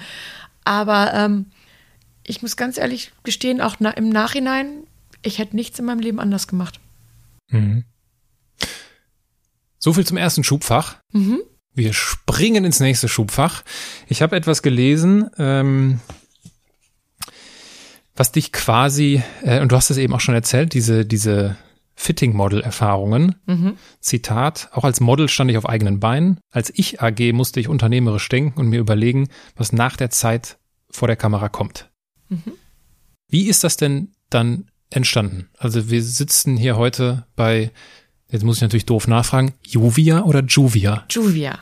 [0.62, 1.46] Aber ähm,
[2.26, 4.84] ich muss ganz ehrlich gestehen, auch na, im Nachhinein,
[5.22, 6.80] ich hätte nichts in meinem Leben anders gemacht.
[7.50, 7.84] Mhm.
[9.78, 10.96] So viel zum ersten Schubfach.
[11.12, 11.40] Mhm.
[11.74, 13.62] Wir springen ins nächste Schubfach.
[14.08, 16.00] Ich habe etwas gelesen, ähm,
[18.16, 21.56] was dich quasi, äh, und du hast es eben auch schon erzählt, diese, diese
[21.94, 23.36] Fitting-Model-Erfahrungen.
[23.46, 23.76] Mhm.
[24.00, 26.40] Zitat, auch als Model stand ich auf eigenen Beinen.
[26.50, 30.58] Als ich AG musste ich unternehmerisch denken und mir überlegen, was nach der Zeit
[30.90, 31.90] vor der Kamera kommt.
[32.28, 32.52] Mhm.
[33.28, 35.48] Wie ist das denn dann entstanden?
[35.58, 37.72] Also wir sitzen hier heute bei
[38.30, 39.54] Jetzt muss ich natürlich doof nachfragen.
[39.62, 41.04] Juvia oder Juvia?
[41.10, 41.60] Juvia.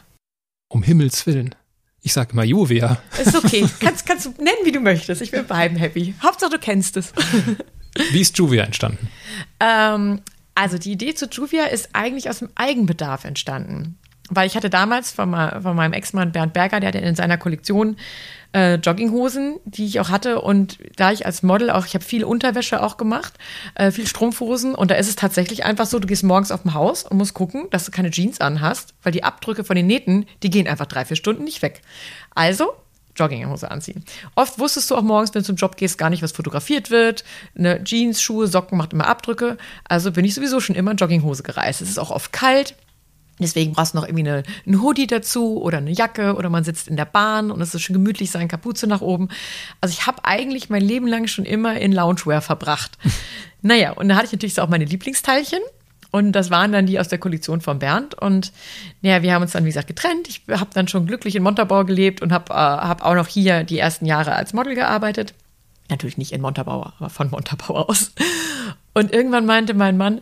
[0.68, 1.54] Um Himmels Willen.
[2.00, 2.98] Ich sage immer Juvia.
[3.20, 3.68] Ist okay.
[3.80, 5.20] kannst, kannst du nennen, wie du möchtest.
[5.20, 6.14] Ich bin bei beiden happy.
[6.22, 7.12] Hauptsache, du kennst es.
[8.12, 9.08] wie ist Juvia entstanden?
[9.60, 10.22] Ähm,
[10.54, 13.98] also die Idee zu Juvia ist eigentlich aus dem Eigenbedarf entstanden.
[14.30, 17.96] Weil ich hatte damals von, von meinem Ex-Mann Bernd Berger, der hatte in seiner Kollektion
[18.54, 20.40] äh, Jogginghosen, die ich auch hatte.
[20.40, 23.34] Und da ich als Model auch, ich habe viel Unterwäsche auch gemacht,
[23.74, 24.74] äh, viel Strumpfhosen.
[24.74, 27.34] Und da ist es tatsächlich einfach so, du gehst morgens auf dem Haus und musst
[27.34, 30.86] gucken, dass du keine Jeans anhast, weil die Abdrücke von den Nähten, die gehen einfach
[30.86, 31.82] drei, vier Stunden nicht weg.
[32.34, 32.72] Also
[33.16, 34.04] Jogginghose anziehen.
[34.34, 37.24] Oft wusstest du auch morgens, wenn du zum Job gehst, gar nicht, was fotografiert wird.
[37.56, 39.56] Eine Jeans, Schuhe, Socken macht immer Abdrücke.
[39.84, 41.80] Also bin ich sowieso schon immer Jogginghose gereist.
[41.80, 42.74] Es ist auch oft kalt.
[43.40, 46.86] Deswegen brauchst du noch irgendwie eine, einen Hoodie dazu oder eine Jacke oder man sitzt
[46.86, 49.28] in der Bahn und es ist schon gemütlich sein, Kapuze nach oben.
[49.80, 52.96] Also ich habe eigentlich mein Leben lang schon immer in Loungewear verbracht.
[53.62, 55.60] naja, und da hatte ich natürlich auch meine Lieblingsteilchen.
[56.12, 58.14] Und das waren dann die aus der Koalition von Bernd.
[58.14, 58.52] Und
[59.02, 60.28] naja, wir haben uns dann, wie gesagt, getrennt.
[60.28, 63.64] Ich habe dann schon glücklich in Montabaur gelebt und habe äh, hab auch noch hier
[63.64, 65.34] die ersten Jahre als Model gearbeitet.
[65.90, 68.12] Natürlich nicht in Montabaur, aber von Montabaur aus.
[68.94, 70.20] Und irgendwann meinte mein Mann,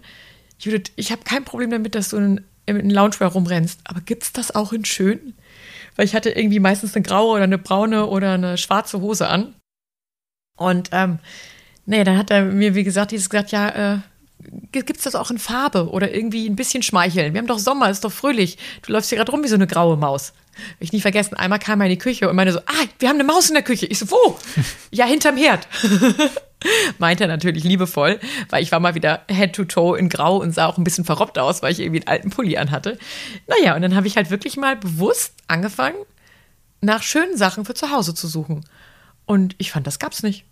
[0.59, 3.81] Judith, ich habe kein Problem damit, dass du einen in Loungewear rumrennst.
[3.85, 5.35] Aber gibt's das auch in schön?
[5.97, 9.55] Weil ich hatte irgendwie meistens eine graue oder eine braune oder eine schwarze Hose an.
[10.57, 11.19] Und ähm,
[11.87, 13.99] nee, dann hat er mir, wie gesagt, dieses gesagt, ja, äh,
[14.73, 17.35] gibt's das auch in Farbe oder irgendwie ein bisschen schmeicheln?
[17.35, 18.59] Wir haben doch Sommer, ist doch fröhlich.
[18.83, 20.33] Du läufst hier gerade rum wie so eine graue Maus.
[20.79, 23.09] Will ich nie vergessen, einmal kam er in die Küche und meinte so, ah, wir
[23.09, 23.87] haben eine Maus in der Küche.
[23.87, 24.39] Ich so, wo?
[24.91, 25.67] ja, hinterm Herd.
[26.99, 28.21] Meint er natürlich liebevoll,
[28.51, 31.05] weil ich war mal wieder head to toe in grau und sah auch ein bisschen
[31.05, 32.99] verrobbt aus, weil ich irgendwie einen alten Pulli anhatte.
[33.49, 35.97] Naja, und dann habe ich halt wirklich mal bewusst angefangen,
[36.81, 38.65] nach schönen Sachen für zu Hause zu suchen.
[39.25, 40.45] Und ich fand, das gab's nicht.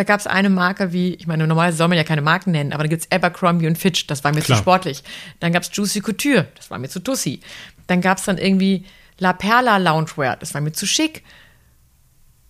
[0.00, 2.72] Da gab es eine Marke wie, ich meine, normalerweise soll man ja keine Marken nennen,
[2.72, 4.56] aber da gibt es Abercrombie und Fitch, das war mir Klar.
[4.56, 5.04] zu sportlich.
[5.40, 7.40] Dann gab es Juicy Couture, das war mir zu tussi.
[7.86, 8.86] Dann gab es dann irgendwie
[9.18, 11.22] La Perla Loungewear, das war mir zu schick.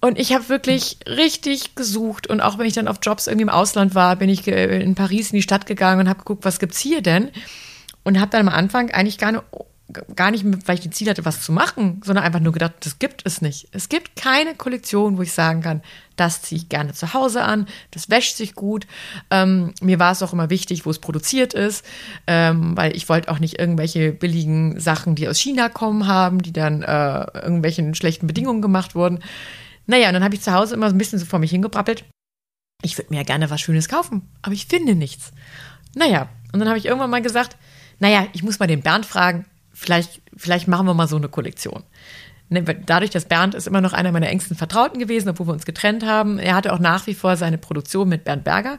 [0.00, 2.28] Und ich habe wirklich richtig gesucht.
[2.28, 5.32] Und auch wenn ich dann auf Jobs irgendwie im Ausland war, bin ich in Paris
[5.32, 7.32] in die Stadt gegangen und habe geguckt, was gibt's hier denn?
[8.04, 9.42] Und habe dann am Anfang eigentlich gar, ne,
[10.16, 12.98] gar nicht, weil ich die Ziel hatte, was zu machen, sondern einfach nur gedacht, das
[12.98, 13.68] gibt es nicht.
[13.72, 15.82] Es gibt keine Kollektion, wo ich sagen kann,
[16.16, 18.86] das ziehe ich gerne zu Hause an, das wäscht sich gut.
[19.30, 21.84] Ähm, mir war es auch immer wichtig, wo es produziert ist,
[22.26, 26.52] ähm, weil ich wollte auch nicht irgendwelche billigen Sachen, die aus China kommen, haben, die
[26.52, 29.20] dann äh, irgendwelchen schlechten Bedingungen gemacht wurden.
[29.86, 32.04] Naja, und dann habe ich zu Hause immer ein bisschen so vor mich hingebrabbelt.
[32.82, 35.32] Ich würde mir ja gerne was Schönes kaufen, aber ich finde nichts.
[35.94, 37.56] Naja, und dann habe ich irgendwann mal gesagt,
[37.98, 39.44] naja, ich muss mal den Bernd fragen,
[39.80, 41.82] vielleicht, vielleicht machen wir mal so eine Kollektion.
[42.50, 45.64] Ne, dadurch, dass Bernd ist immer noch einer meiner engsten Vertrauten gewesen, obwohl wir uns
[45.64, 46.38] getrennt haben.
[46.38, 48.78] Er hatte auch nach wie vor seine Produktion mit Bernd Berger.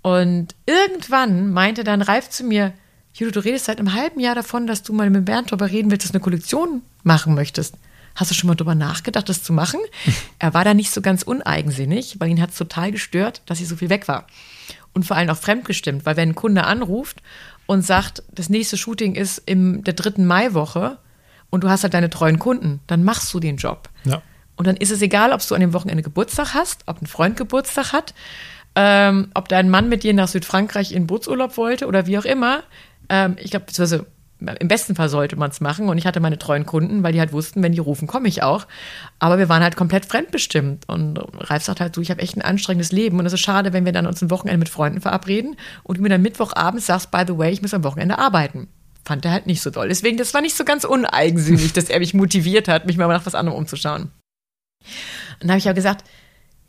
[0.00, 2.72] Und irgendwann meinte dann Ralf zu mir,
[3.12, 5.90] Judo, du redest seit einem halben Jahr davon, dass du mal mit Bernd darüber reden
[5.90, 7.74] willst, dass du eine Kollektion machen möchtest.
[8.14, 9.80] Hast du schon mal darüber nachgedacht, das zu machen?
[10.38, 13.68] er war da nicht so ganz uneigensinnig, weil ihn hat es total gestört, dass ich
[13.68, 14.26] so viel weg war.
[14.94, 17.22] Und vor allem auch fremdgestimmt, weil wenn ein Kunde anruft
[17.70, 20.98] und sagt, das nächste Shooting ist in der dritten Maiwoche
[21.50, 23.88] und du hast halt deine treuen Kunden, dann machst du den Job.
[24.02, 24.22] Ja.
[24.56, 27.36] Und dann ist es egal, ob du an dem Wochenende Geburtstag hast, ob ein Freund
[27.36, 28.12] Geburtstag hat,
[28.74, 32.64] ähm, ob dein Mann mit dir nach Südfrankreich in Bootsurlaub wollte oder wie auch immer.
[33.08, 34.06] Ähm, ich glaube, beziehungsweise
[34.40, 35.88] im besten Fall sollte man es machen.
[35.88, 38.42] Und ich hatte meine treuen Kunden, weil die halt wussten, wenn die rufen, komme ich
[38.42, 38.66] auch.
[39.18, 40.88] Aber wir waren halt komplett fremdbestimmt.
[40.88, 43.18] Und Ralf sagt halt so, ich habe echt ein anstrengendes Leben.
[43.18, 46.02] Und es ist schade, wenn wir dann uns ein Wochenende mit Freunden verabreden und du
[46.02, 48.68] mir dann Mittwochabends sagst, by the way, ich muss am Wochenende arbeiten.
[49.04, 49.88] Fand er halt nicht so doll.
[49.88, 53.26] Deswegen, das war nicht so ganz uneigensinnig, dass er mich motiviert hat, mich mal nach
[53.26, 54.10] was anderem umzuschauen.
[54.82, 56.04] Und dann habe ich ja gesagt,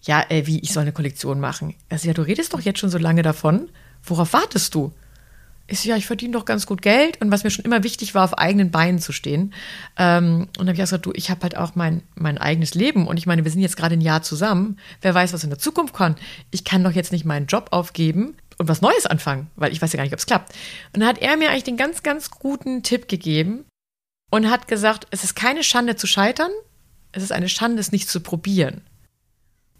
[0.02, 1.76] ja, ey, wie, ich soll eine Kollektion machen.
[1.90, 3.70] Also ja, du redest doch jetzt schon so lange davon.
[4.04, 4.94] Worauf wartest du?
[5.72, 8.14] Ich so, ja, ich verdiene doch ganz gut Geld und was mir schon immer wichtig
[8.14, 9.54] war, auf eigenen Beinen zu stehen.
[9.98, 13.08] Ähm, und dann habe ich gesagt, du, ich habe halt auch mein, mein eigenes Leben
[13.08, 14.78] und ich meine, wir sind jetzt gerade ein Jahr zusammen.
[15.02, 16.20] Wer weiß, was in der Zukunft kommt.
[16.52, 19.94] Ich kann doch jetzt nicht meinen Job aufgeben und was Neues anfangen, weil ich weiß
[19.94, 20.54] ja gar nicht, ob es klappt.
[20.94, 23.66] Und dann hat er mir eigentlich den ganz, ganz guten Tipp gegeben
[24.30, 26.52] und hat gesagt, es ist keine Schande zu scheitern,
[27.14, 28.82] es ist eine Schande, es nicht zu probieren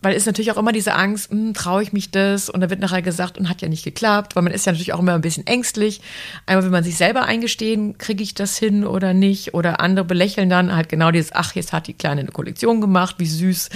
[0.02, 2.50] weil ist natürlich auch immer diese Angst, hm, traue ich mich das?
[2.50, 4.94] Und da wird nachher gesagt, und hat ja nicht geklappt, weil man ist ja natürlich
[4.94, 6.02] auch immer ein bisschen ängstlich.
[6.46, 9.54] Einmal will man sich selber eingestehen, kriege ich das hin oder nicht?
[9.54, 13.16] Oder andere belächeln dann halt genau dieses, ach, jetzt hat die Kleine eine Kollektion gemacht,
[13.20, 13.70] wie süß.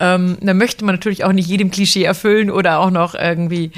[0.00, 3.70] Ähm, da möchte man natürlich auch nicht jedem Klischee erfüllen oder auch noch irgendwie,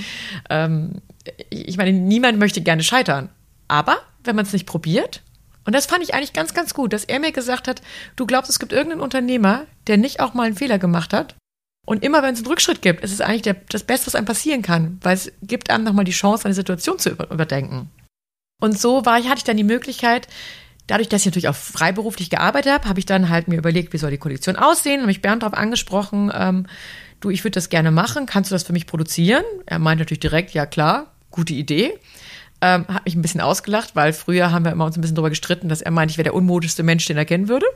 [0.48, 1.02] ähm,
[1.50, 3.28] ich meine, niemand möchte gerne scheitern.
[3.68, 5.22] Aber wenn man es nicht probiert,
[5.64, 7.82] und das fand ich eigentlich ganz, ganz gut, dass er mir gesagt hat,
[8.16, 11.36] du glaubst, es gibt irgendeinen Unternehmer, der nicht auch mal einen Fehler gemacht hat?
[11.90, 14.24] Und immer wenn es einen Rückschritt gibt, ist es eigentlich der, das Beste, was einem
[14.24, 17.90] passieren kann, weil es gibt einem nochmal die Chance, eine Situation zu über, überdenken.
[18.62, 20.28] Und so war ich, hatte ich dann die Möglichkeit,
[20.86, 23.98] dadurch, dass ich natürlich auch freiberuflich gearbeitet habe, habe ich dann halt mir überlegt, wie
[23.98, 26.66] soll die Kollektion aussehen, und mich Bernd darauf angesprochen, ähm,
[27.18, 29.42] du, ich würde das gerne machen, kannst du das für mich produzieren?
[29.66, 31.92] Er meinte natürlich direkt, ja klar, gute Idee.
[32.60, 35.30] Ähm, hat mich ein bisschen ausgelacht, weil früher haben wir immer uns ein bisschen darüber
[35.30, 37.66] gestritten, dass er meinte, ich wäre der unmutigste Mensch, den er kennen würde.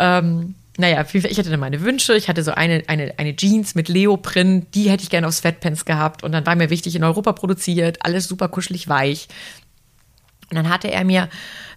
[0.00, 2.14] Ähm, naja, ich hatte dann meine Wünsche.
[2.14, 5.84] Ich hatte so eine, eine, eine Jeans mit Leoprint, die hätte ich gerne auf Sweatpants
[5.84, 6.22] gehabt.
[6.22, 9.28] Und dann war mir wichtig, in Europa produziert, alles super kuschelig weich.
[10.50, 11.28] Und dann hatte er mir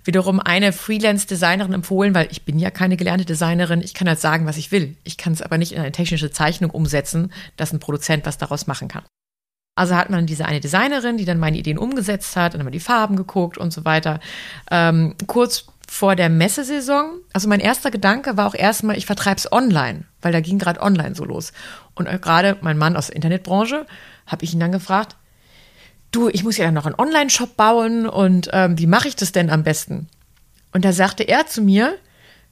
[0.03, 3.81] wiederum eine Freelance-Designerin empfohlen, weil ich bin ja keine gelernte Designerin.
[3.81, 4.95] Ich kann halt sagen, was ich will.
[5.03, 8.67] Ich kann es aber nicht in eine technische Zeichnung umsetzen, dass ein Produzent was daraus
[8.67, 9.03] machen kann.
[9.75, 12.73] Also hat man diese eine Designerin, die dann meine Ideen umgesetzt hat, und dann haben
[12.73, 14.19] wir die Farben geguckt und so weiter.
[14.69, 19.51] Ähm, kurz vor der Messesaison, also mein erster Gedanke war auch erstmal, ich vertreibe es
[19.51, 21.51] online, weil da ging gerade online so los.
[21.95, 23.85] Und gerade mein Mann aus der Internetbranche,
[24.27, 25.15] habe ich ihn dann gefragt,
[26.11, 29.31] du, ich muss ja dann noch einen Online-Shop bauen und ähm, wie mache ich das
[29.31, 30.07] denn am besten?
[30.71, 31.97] Und da sagte er zu mir,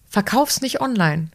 [0.09, 1.29] verkauf's nicht online.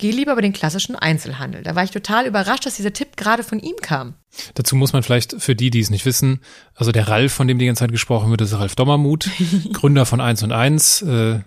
[0.00, 1.62] Geh lieber über den klassischen Einzelhandel.
[1.62, 4.14] Da war ich total überrascht, dass dieser Tipp gerade von ihm kam.
[4.54, 6.40] Dazu muss man vielleicht für die, die es nicht wissen,
[6.74, 9.28] also der Ralf, von dem die ganze Zeit gesprochen wird, ist Ralf Dommermuth,
[9.74, 11.40] Gründer von 1 und 1, äh,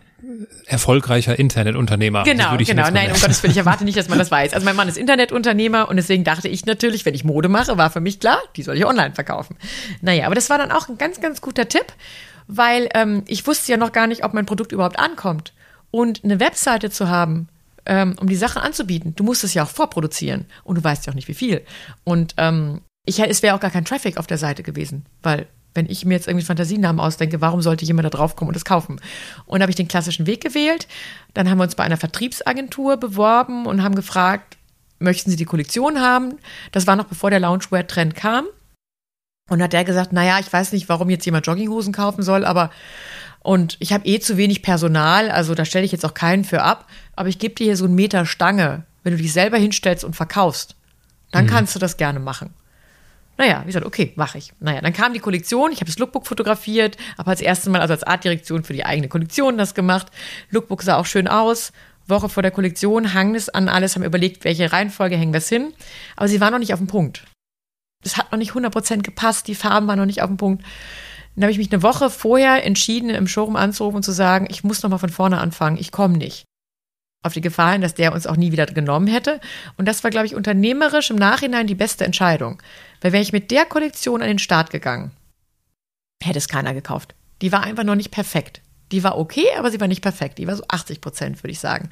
[0.67, 2.25] erfolgreicher Internetunternehmer.
[2.25, 2.91] Genau, genau.
[2.91, 4.53] Nein, um Gottes Willen, ich erwarte nicht, dass man das weiß.
[4.53, 7.89] Also mein Mann ist Internetunternehmer und deswegen dachte ich natürlich, wenn ich Mode mache, war
[7.89, 9.57] für mich klar, die soll ich online verkaufen.
[10.01, 11.87] Naja, aber das war dann auch ein ganz, ganz guter Tipp,
[12.45, 15.53] weil ähm, ich wusste ja noch gar nicht, ob mein Produkt überhaupt ankommt.
[15.89, 17.47] Und eine Webseite zu haben,
[17.85, 19.15] ähm, um die Sachen anzubieten.
[19.15, 21.61] Du musst es ja auch vorproduzieren und du weißt ja auch nicht, wie viel.
[22.03, 25.89] Und ähm, ich, es wäre auch gar kein Traffic auf der Seite gewesen, weil wenn
[25.89, 29.01] ich mir jetzt irgendwie Fantasienamen ausdenke, warum sollte jemand da draufkommen und es kaufen?
[29.45, 30.87] Und habe ich den klassischen Weg gewählt.
[31.33, 34.57] Dann haben wir uns bei einer Vertriebsagentur beworben und haben gefragt,
[34.99, 36.37] möchten Sie die Kollektion haben?
[36.71, 38.45] Das war noch bevor der Loungewear-Trend kam.
[39.49, 42.69] Und hat der gesagt, naja, ich weiß nicht, warum jetzt jemand Jogginghosen kaufen soll, aber
[43.43, 46.63] und ich habe eh zu wenig Personal, also da stelle ich jetzt auch keinen für
[46.63, 46.87] ab.
[47.15, 48.85] Aber ich gebe dir hier so einen Meter Stange.
[49.03, 50.75] Wenn du dich selber hinstellst und verkaufst,
[51.31, 51.49] dann mhm.
[51.49, 52.53] kannst du das gerne machen.
[53.37, 54.53] Naja, wie gesagt, okay, mache ich.
[54.59, 57.93] Naja, dann kam die Kollektion, ich habe das Lookbook fotografiert, habe als erstes Mal, also
[57.93, 60.07] als Artdirektion für die eigene Kollektion das gemacht.
[60.51, 61.73] Lookbook sah auch schön aus.
[62.05, 65.49] Woche vor der Kollektion hangen es an alles, haben überlegt, welche Reihenfolge hängen wir es
[65.49, 65.73] hin.
[66.15, 67.23] Aber sie war noch nicht auf dem Punkt.
[68.03, 70.63] Es hat noch nicht 100% gepasst, die Farben waren noch nicht auf dem Punkt.
[71.35, 74.63] Dann habe ich mich eine Woche vorher entschieden, im Showroom anzurufen und zu sagen, ich
[74.63, 76.45] muss noch mal von vorne anfangen, ich komme nicht
[77.23, 79.39] auf die Gefahr hin, dass der uns auch nie wieder genommen hätte.
[79.77, 82.61] Und das war, glaube ich, unternehmerisch im Nachhinein die beste Entscheidung.
[83.01, 85.11] Weil wäre ich mit der Kollektion an den Start gegangen,
[86.21, 87.15] hätte es keiner gekauft.
[87.41, 88.61] Die war einfach noch nicht perfekt.
[88.91, 90.37] Die war okay, aber sie war nicht perfekt.
[90.37, 91.89] Die war so 80 Prozent, würde ich sagen.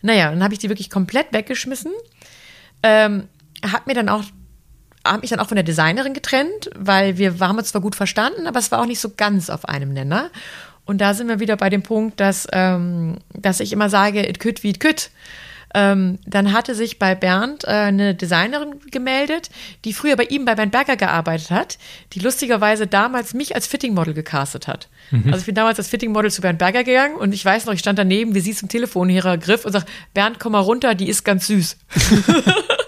[0.00, 1.92] Naja, dann habe ich die wirklich komplett weggeschmissen.
[2.82, 3.28] Ähm,
[3.62, 4.24] hat mir dann auch
[5.06, 7.96] habe mich dann auch von der Designerin getrennt, weil wir, wir haben uns zwar gut
[7.96, 10.30] verstanden, aber es war auch nicht so ganz auf einem Nenner.
[10.84, 14.40] Und da sind wir wieder bei dem Punkt, dass, ähm, dass ich immer sage, it
[14.40, 15.10] could wie it could.
[15.74, 19.48] Ähm, dann hatte sich bei Bernd äh, eine Designerin gemeldet,
[19.84, 21.78] die früher bei ihm bei Bernd Berger gearbeitet hat,
[22.12, 24.88] die lustigerweise damals mich als Fittingmodel gecastet hat.
[25.10, 25.26] Mhm.
[25.26, 27.80] Also ich bin damals als Fittingmodel zu Bernd Berger gegangen und ich weiß noch, ich
[27.80, 31.08] stand daneben, wie sie zum Telefon ihrer Griff und sagt, Bernd, komm mal runter, die
[31.08, 31.78] ist ganz süß.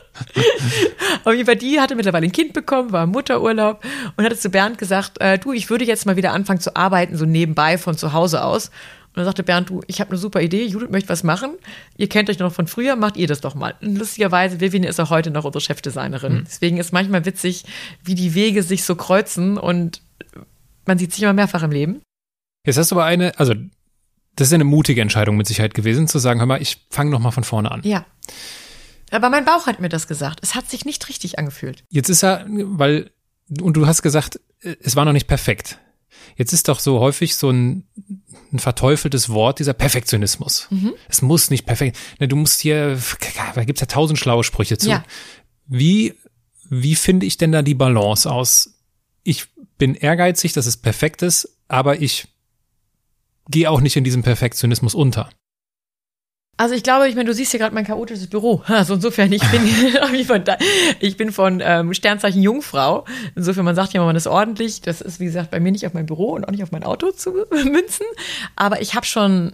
[1.24, 3.84] Auf jeden Fall, die hatte mittlerweile ein Kind bekommen, war im Mutterurlaub
[4.16, 7.16] und hatte zu Bernd gesagt, äh, du, ich würde jetzt mal wieder anfangen zu arbeiten,
[7.16, 8.68] so nebenbei von zu Hause aus.
[8.68, 11.52] Und dann sagte Bernd, du, ich habe eine super Idee, Judith möchte was machen.
[11.96, 13.74] Ihr kennt euch noch von früher, macht ihr das doch mal.
[13.80, 16.34] Und lustigerweise, Vivian ist auch heute noch unsere Chefdesignerin.
[16.34, 16.44] Mhm.
[16.44, 17.64] Deswegen ist manchmal witzig,
[18.02, 20.02] wie die Wege sich so kreuzen und
[20.84, 22.02] man sieht sich immer mehrfach im Leben.
[22.66, 23.54] Jetzt hast du aber eine, also
[24.36, 27.20] das ist eine mutige Entscheidung mit Sicherheit gewesen, zu sagen, hör mal, ich fange noch
[27.20, 27.82] mal von vorne an.
[27.84, 28.04] Ja.
[29.10, 30.40] Aber mein Bauch hat mir das gesagt.
[30.42, 31.84] Es hat sich nicht richtig angefühlt.
[31.88, 33.10] Jetzt ist er, weil,
[33.60, 35.78] und du hast gesagt, es war noch nicht perfekt.
[36.36, 37.86] Jetzt ist doch so häufig so ein,
[38.52, 40.66] ein verteufeltes Wort, dieser Perfektionismus.
[40.70, 40.94] Mhm.
[41.08, 41.98] Es muss nicht perfekt.
[42.18, 42.98] Ne, du musst hier,
[43.54, 44.90] da gibt's ja tausend schlaue Sprüche zu.
[44.90, 45.04] Ja.
[45.66, 46.14] Wie,
[46.68, 48.80] wie finde ich denn da die Balance aus?
[49.22, 49.46] Ich
[49.78, 52.28] bin ehrgeizig, dass es perfekt ist, aber ich
[53.48, 55.30] gehe auch nicht in diesem Perfektionismus unter.
[56.56, 58.62] Also ich glaube, ich meine, du siehst hier gerade mein chaotisches Büro.
[58.68, 59.62] Also insofern, ich bin,
[61.00, 63.04] ich bin von ähm, Sternzeichen Jungfrau.
[63.34, 64.80] Insofern, man sagt ja, man ist ordentlich.
[64.80, 66.84] Das ist, wie gesagt, bei mir nicht auf mein Büro und auch nicht auf mein
[66.84, 68.06] Auto zu münzen.
[68.56, 69.52] Aber ich habe schon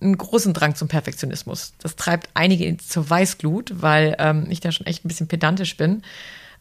[0.00, 1.72] einen großen Drang zum Perfektionismus.
[1.80, 6.02] Das treibt einige zur Weißglut, weil ähm, ich da schon echt ein bisschen pedantisch bin.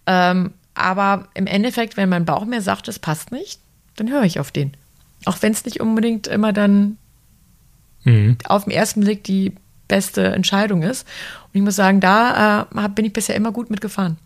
[0.08, 3.60] Ähm, aber im Endeffekt, wenn mein Bauch mir sagt, es passt nicht,
[3.96, 4.74] dann höre ich auf den.
[5.26, 6.98] Auch wenn es nicht unbedingt immer dann
[8.04, 8.38] mhm.
[8.46, 9.54] auf den ersten Blick die
[9.88, 11.08] beste Entscheidung ist.
[11.46, 14.18] Und ich muss sagen, da äh, bin ich bisher immer gut mitgefahren.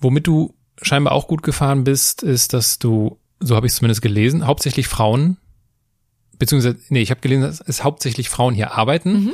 [0.00, 4.02] Womit du scheinbar auch gut gefahren bist, ist, dass du, so habe ich es zumindest
[4.02, 5.38] gelesen, hauptsächlich Frauen,
[6.38, 9.24] beziehungsweise, nee, ich habe gelesen, dass es hauptsächlich Frauen hier arbeiten.
[9.24, 9.32] Mhm.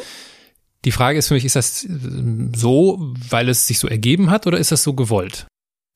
[0.85, 1.87] Die Frage ist für mich, ist das
[2.55, 5.47] so, weil es sich so ergeben hat oder ist das so gewollt?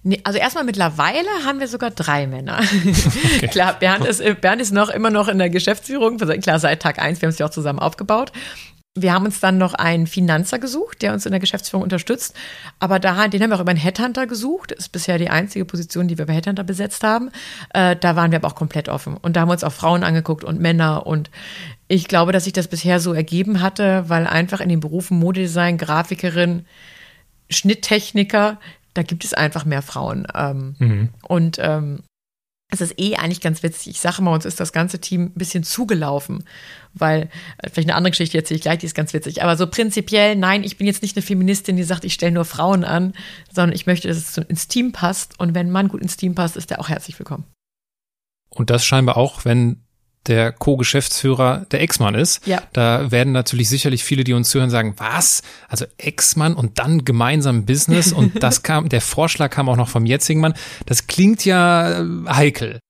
[0.02, 2.60] Nee, also erstmal mittlerweile haben wir sogar drei Männer.
[3.36, 3.48] Okay.
[3.48, 7.20] Klar, Bernd ist, Bernd ist noch immer noch in der Geschäftsführung, klar, seit Tag eins,
[7.20, 8.32] wir haben es ja auch zusammen aufgebaut.
[8.96, 12.34] Wir haben uns dann noch einen Finanzer gesucht, der uns in der Geschäftsführung unterstützt.
[12.78, 14.72] Aber da, den haben wir auch über einen Headhunter gesucht.
[14.72, 17.30] Das ist bisher die einzige Position, die wir bei Headhunter besetzt haben.
[17.74, 19.16] Äh, da waren wir aber auch komplett offen.
[19.16, 21.06] Und da haben wir uns auch Frauen angeguckt und Männer.
[21.06, 21.30] Und
[21.88, 25.78] ich glaube, dass sich das bisher so ergeben hatte, weil einfach in den Berufen Modedesign,
[25.78, 26.64] Grafikerin,
[27.50, 28.58] Schnitttechniker,
[28.94, 30.26] da gibt es einfach mehr Frauen.
[30.34, 31.08] Ähm, mhm.
[31.22, 32.00] Und ähm,
[32.72, 33.88] es ist eh eigentlich ganz witzig.
[33.92, 36.44] Ich sage mal, uns ist das ganze Team ein bisschen zugelaufen,
[36.94, 39.42] weil, äh, vielleicht eine andere Geschichte erzähle ich gleich, die ist ganz witzig.
[39.42, 42.44] Aber so prinzipiell, nein, ich bin jetzt nicht eine Feministin, die sagt, ich stelle nur
[42.44, 43.12] Frauen an,
[43.52, 45.38] sondern ich möchte, dass es ins Team passt.
[45.38, 47.44] Und wenn ein Mann gut ins Team passt, ist er auch herzlich willkommen.
[48.48, 49.85] Und das scheinbar auch, wenn
[50.28, 52.46] der Co-Geschäftsführer der Ex-Mann ist.
[52.46, 52.62] Ja.
[52.72, 55.42] Da werden natürlich sicherlich viele, die uns zuhören, sagen, was?
[55.68, 60.06] Also Ex-Mann und dann gemeinsam Business und das kam, der Vorschlag kam auch noch vom
[60.06, 60.54] jetzigen Mann.
[60.86, 62.80] Das klingt ja äh, heikel.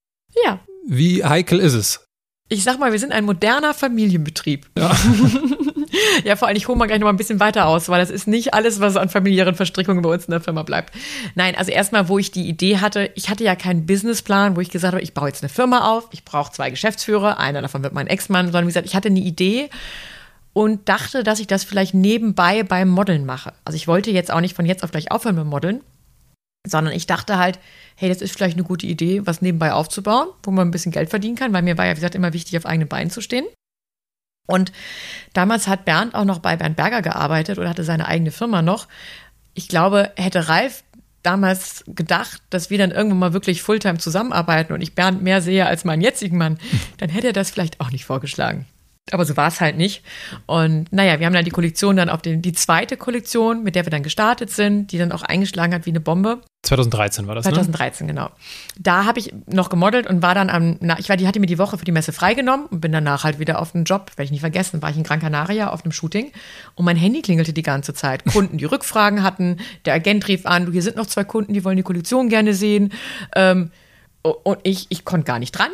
[0.44, 0.60] Ja.
[0.88, 2.04] Wie heikel ist es?
[2.48, 4.70] Ich sag mal, wir sind ein moderner Familienbetrieb.
[4.78, 4.96] Ja.
[6.24, 8.10] ja, vor allem, ich hole mal gleich noch mal ein bisschen weiter aus, weil das
[8.10, 10.94] ist nicht alles, was an familiären Verstrickungen bei uns in der Firma bleibt.
[11.34, 14.70] Nein, also erstmal, wo ich die Idee hatte, ich hatte ja keinen Businessplan, wo ich
[14.70, 17.92] gesagt habe, ich baue jetzt eine Firma auf, ich brauche zwei Geschäftsführer, einer davon wird
[17.92, 19.68] mein Ex-Mann, sondern wie gesagt, ich hatte eine Idee
[20.52, 23.52] und dachte, dass ich das vielleicht nebenbei beim Modeln mache.
[23.64, 25.82] Also ich wollte jetzt auch nicht von jetzt auf gleich aufhören mit Modeln,
[26.66, 27.58] sondern ich dachte halt,
[27.94, 31.10] hey, das ist vielleicht eine gute Idee, was nebenbei aufzubauen, wo man ein bisschen Geld
[31.10, 33.46] verdienen kann, weil mir war ja, wie gesagt, immer wichtig, auf eigenen Beinen zu stehen.
[34.46, 34.72] Und
[35.32, 38.86] damals hat Bernd auch noch bei Bernd Berger gearbeitet oder hatte seine eigene Firma noch.
[39.54, 40.84] Ich glaube, hätte Ralf
[41.22, 45.66] damals gedacht, dass wir dann irgendwann mal wirklich Fulltime zusammenarbeiten und ich Bernd mehr sehe
[45.66, 46.58] als meinen jetzigen Mann,
[46.98, 48.66] dann hätte er das vielleicht auch nicht vorgeschlagen.
[49.12, 50.02] Aber so war es halt nicht.
[50.46, 53.86] Und naja, wir haben dann die Kollektion dann auf den, die zweite Kollektion, mit der
[53.86, 56.42] wir dann gestartet sind, die dann auch eingeschlagen hat wie eine Bombe.
[56.64, 58.12] 2013 war das, 2013, ne?
[58.12, 58.30] genau.
[58.76, 61.46] Da habe ich noch gemodelt und war dann am, na, ich war, die hatte mir
[61.46, 64.24] die Woche für die Messe freigenommen und bin danach halt wieder auf den Job, werde
[64.24, 66.32] ich nicht vergessen, war ich in Gran Canaria auf einem Shooting
[66.74, 68.24] und mein Handy klingelte die ganze Zeit.
[68.32, 71.62] Kunden, die Rückfragen hatten, der Agent rief an, du, hier sind noch zwei Kunden, die
[71.62, 72.92] wollen die Kollektion gerne sehen.
[73.36, 73.70] Ähm,
[74.22, 75.70] und ich, ich konnte gar nicht dran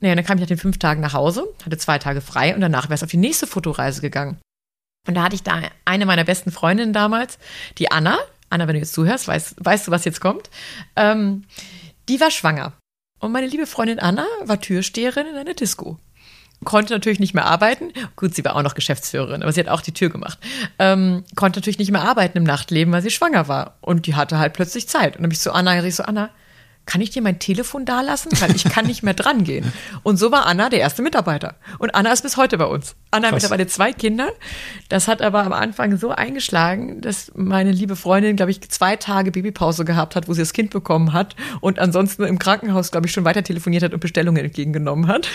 [0.00, 2.60] Naja, dann kam ich nach den fünf Tagen nach Hause, hatte zwei Tage frei und
[2.60, 4.38] danach wäre es auf die nächste Fotoreise gegangen.
[5.06, 7.38] Und da hatte ich da eine meiner besten Freundinnen damals,
[7.78, 8.18] die Anna.
[8.50, 10.50] Anna, wenn du jetzt zuhörst, weißt, weißt du, was jetzt kommt.
[10.96, 11.44] Ähm,
[12.08, 12.72] die war schwanger.
[13.18, 15.98] Und meine liebe Freundin Anna war Türsteherin in einer Disco.
[16.64, 17.92] Konnte natürlich nicht mehr arbeiten.
[18.16, 20.38] Gut, sie war auch noch Geschäftsführerin, aber sie hat auch die Tür gemacht.
[20.78, 23.76] Ähm, konnte natürlich nicht mehr arbeiten im Nachtleben, weil sie schwanger war.
[23.80, 25.16] Und die hatte halt plötzlich Zeit.
[25.16, 26.30] Und dann habe ich zu Anna gesagt, so Anna,
[26.86, 28.30] kann ich dir mein Telefon da lassen?
[28.40, 29.72] Weil ich kann nicht mehr dran gehen.
[30.04, 31.56] Und so war Anna der erste Mitarbeiter.
[31.78, 32.94] Und Anna ist bis heute bei uns.
[33.10, 34.28] Anna hat mittlerweile zwei Kinder.
[34.88, 39.32] Das hat aber am Anfang so eingeschlagen, dass meine liebe Freundin, glaube ich, zwei Tage
[39.32, 43.12] Babypause gehabt hat, wo sie das Kind bekommen hat und ansonsten im Krankenhaus, glaube ich,
[43.12, 45.28] schon weiter telefoniert hat und Bestellungen entgegengenommen hat.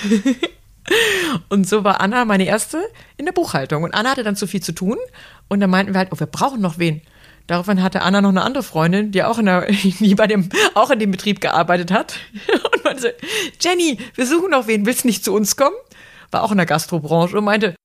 [1.50, 2.82] und so war Anna meine erste
[3.18, 3.84] in der Buchhaltung.
[3.84, 4.98] Und Anna hatte dann zu viel zu tun.
[5.50, 7.02] Und dann meinten wir halt, oh, wir brauchen noch wen.
[7.48, 10.90] Daraufhin hatte Anna noch eine andere Freundin, die auch in, der, die bei dem, auch
[10.92, 12.16] in dem Betrieb gearbeitet hat.
[12.74, 13.16] Und meinte,
[13.60, 15.76] Jenny, wir suchen noch wen, willst du nicht zu uns kommen?
[16.32, 17.76] War auch in der Gastrobranche und meinte,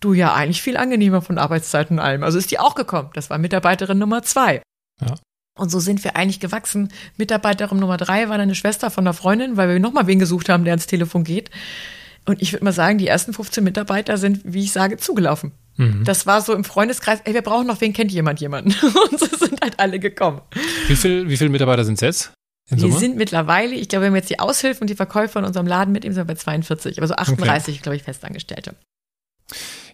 [0.00, 2.24] du ja eigentlich viel angenehmer von Arbeitszeiten und allem.
[2.24, 3.10] Also ist die auch gekommen.
[3.14, 4.62] Das war Mitarbeiterin Nummer zwei.
[5.00, 5.14] Ja.
[5.56, 6.92] Und so sind wir eigentlich gewachsen.
[7.16, 10.64] Mitarbeiterin Nummer drei war eine Schwester von einer Freundin, weil wir nochmal wen gesucht haben,
[10.64, 11.50] der ans Telefon geht.
[12.26, 15.52] Und ich würde mal sagen, die ersten 15 Mitarbeiter sind, wie ich sage, zugelaufen.
[15.76, 16.04] Mhm.
[16.04, 18.70] Das war so im Freundeskreis, ey, wir brauchen noch wen, kennt jemand jemanden?
[19.10, 20.40] Und so sind halt alle gekommen.
[20.88, 22.32] Wie viel, wie viele Mitarbeiter sind es jetzt?
[22.70, 25.66] Wir sind mittlerweile, ich glaube, wenn wir jetzt die Aushilfen und die Verkäufer in unserem
[25.66, 27.82] Laden mitnehmen, sind wir bei 42, aber so 38, okay.
[27.82, 28.74] glaube ich, Festangestellte.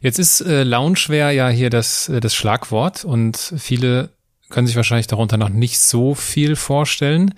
[0.00, 4.10] Jetzt ist äh, Loungewear ja hier das, äh, das Schlagwort und viele
[4.50, 7.34] können sich wahrscheinlich darunter noch nicht so viel vorstellen.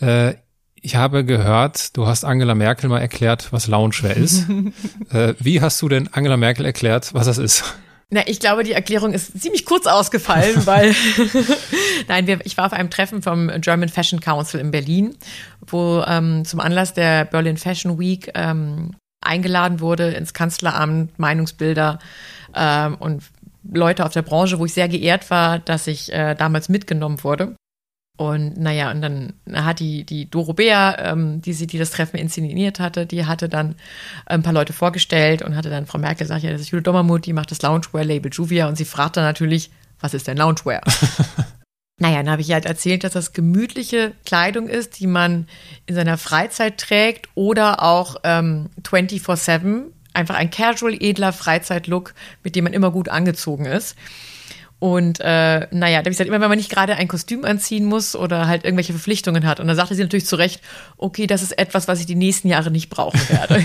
[0.00, 0.34] Äh,
[0.84, 4.46] ich habe gehört, du hast Angela Merkel mal erklärt, was Loungewear ist.
[5.10, 7.64] äh, wie hast du denn Angela Merkel erklärt, was das ist?
[8.10, 10.94] Na, ich glaube, die Erklärung ist ziemlich kurz ausgefallen, weil
[12.08, 15.16] nein, wir, ich war auf einem Treffen vom German Fashion Council in Berlin,
[15.66, 21.98] wo ähm, zum Anlass der Berlin Fashion Week ähm, eingeladen wurde ins Kanzleramt, Meinungsbilder
[22.54, 23.22] ähm, und
[23.72, 27.56] Leute aus der Branche, wo ich sehr geehrt war, dass ich äh, damals mitgenommen wurde.
[28.16, 32.16] Und naja, und dann hat die, die Doro Bea, ähm, die sie, die das Treffen
[32.16, 33.74] inszeniert hatte, die hatte dann
[34.26, 37.26] ein paar Leute vorgestellt und hatte dann Frau Merkel gesagt, ja, das ist Jule Dommermuth,
[37.26, 40.82] die macht das Loungewear-Label Juvia und sie fragte natürlich, was ist denn Loungewear?
[41.98, 45.48] naja, dann habe ich halt erzählt, dass das gemütliche Kleidung ist, die man
[45.86, 52.62] in seiner Freizeit trägt oder auch ähm, 24-7, einfach ein casual, edler Freizeitlook, mit dem
[52.62, 53.96] man immer gut angezogen ist.
[54.84, 57.86] Und äh, naja, da habe ich gesagt, immer wenn man nicht gerade ein Kostüm anziehen
[57.86, 59.58] muss oder halt irgendwelche Verpflichtungen hat.
[59.58, 60.60] Und dann sagte sie natürlich zu Recht,
[60.98, 63.64] okay, das ist etwas, was ich die nächsten Jahre nicht brauchen werde.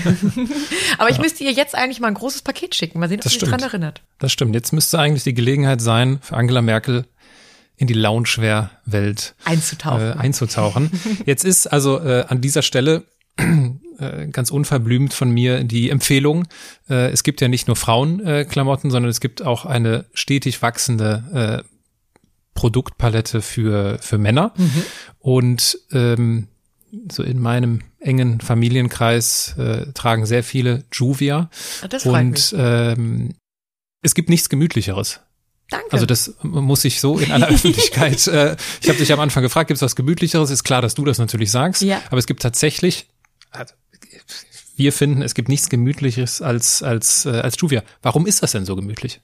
[0.98, 1.22] Aber ich ja.
[1.22, 2.98] müsste ihr jetzt eigentlich mal ein großes Paket schicken.
[2.98, 4.00] Mal sehen, ob das sie sich daran erinnert.
[4.18, 4.54] Das stimmt.
[4.54, 7.04] Jetzt müsste eigentlich die Gelegenheit sein, für Angela Merkel
[7.76, 10.12] in die Loungewear-Welt einzutauchen.
[10.12, 10.90] Äh, einzutauchen.
[11.26, 13.04] Jetzt ist also äh, an dieser Stelle
[14.00, 16.46] äh, ganz unverblümt von mir die Empfehlung.
[16.88, 21.70] Äh, es gibt ja nicht nur Frauenklamotten, sondern es gibt auch eine stetig wachsende äh,
[22.54, 24.52] Produktpalette für, für Männer.
[24.56, 24.82] Mhm.
[25.18, 26.48] Und ähm,
[27.10, 31.50] so in meinem engen Familienkreis äh, tragen sehr viele Juvia.
[31.82, 32.54] Ah, das freut und mich.
[32.56, 33.34] Ähm,
[34.02, 35.20] es gibt nichts Gemütlicheres.
[35.70, 35.92] Danke.
[35.92, 38.26] Also das muss ich so in aller Öffentlichkeit.
[38.26, 40.50] Äh, ich habe dich am Anfang gefragt, gibt es was Gemütlicheres?
[40.50, 41.82] Ist klar, dass du das natürlich sagst.
[41.82, 42.02] Ja.
[42.08, 43.08] Aber es gibt tatsächlich,
[43.50, 43.72] also
[44.76, 47.82] wir finden, es gibt nichts Gemütliches als als äh, als Juvia.
[48.02, 49.20] Warum ist das denn so gemütlich?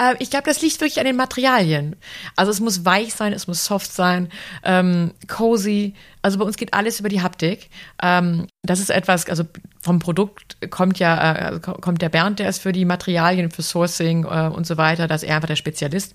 [0.00, 1.96] Äh, ich glaube, das liegt wirklich an den Materialien.
[2.36, 4.30] Also es muss weich sein, es muss soft sein,
[4.64, 5.94] ähm, cozy.
[6.22, 7.68] Also bei uns geht alles über die Haptik.
[8.02, 9.44] Ähm, das ist etwas, also
[9.80, 14.24] vom Produkt kommt ja, äh, kommt der Bernd, der ist für die Materialien, für Sourcing
[14.24, 16.14] äh, und so weiter, da ist er einfach der Spezialist.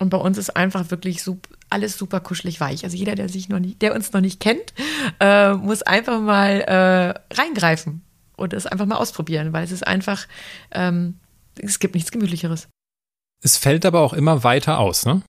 [0.00, 2.84] Und bei uns ist einfach wirklich super, alles super kuschelig weich.
[2.84, 4.72] Also jeder, der sich noch nicht, der uns noch nicht kennt,
[5.20, 8.02] äh, muss einfach mal äh, reingreifen
[8.36, 10.26] und es einfach mal ausprobieren, weil es ist einfach,
[10.70, 11.18] ähm,
[11.60, 12.68] es gibt nichts Gemütlicheres.
[13.42, 15.20] Es fällt aber auch immer weiter aus, ne?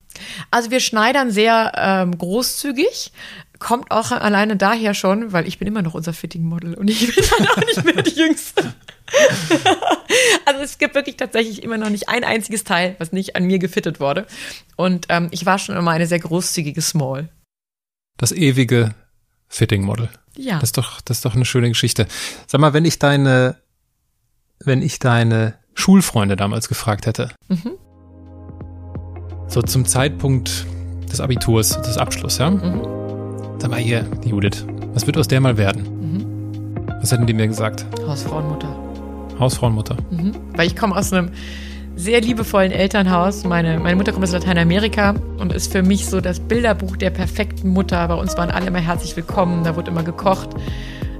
[0.49, 3.11] Also wir schneidern sehr ähm, großzügig,
[3.59, 7.25] kommt auch alleine daher schon, weil ich bin immer noch unser Fitting-Model und ich bin
[7.37, 8.73] dann auch nicht mehr die Jüngste.
[10.45, 13.59] also es gibt wirklich tatsächlich immer noch nicht ein einziges Teil, was nicht an mir
[13.59, 14.25] gefittet wurde.
[14.75, 17.29] Und ähm, ich war schon immer eine sehr großzügige Small.
[18.17, 18.95] Das ewige
[19.47, 20.09] Fitting-Model.
[20.37, 20.55] Ja.
[20.59, 22.07] Das ist doch, das ist doch eine schöne Geschichte.
[22.47, 23.57] Sag mal, wenn ich deine
[24.63, 27.31] wenn ich deine Schulfreunde damals gefragt hätte?
[27.47, 27.71] Mhm.
[29.47, 30.65] So zum Zeitpunkt
[31.11, 32.49] des Abiturs, des Abschlusses, ja?
[32.49, 33.59] Mhm.
[33.59, 35.83] Sag mal hier, die Judith, was wird aus der mal werden?
[35.83, 36.95] Mhm.
[37.01, 37.85] Was hätten die mir gesagt?
[38.05, 38.84] Hausfrauenmutter.
[39.39, 39.97] Hausfrauenmutter.
[40.11, 40.33] Mhm.
[40.55, 41.31] Weil ich komme aus einem
[41.95, 43.45] sehr liebevollen Elternhaus.
[43.45, 47.69] Meine, meine Mutter kommt aus Lateinamerika und ist für mich so das Bilderbuch der perfekten
[47.69, 48.07] Mutter.
[48.07, 50.49] Bei uns waren alle immer herzlich willkommen, da wurde immer gekocht.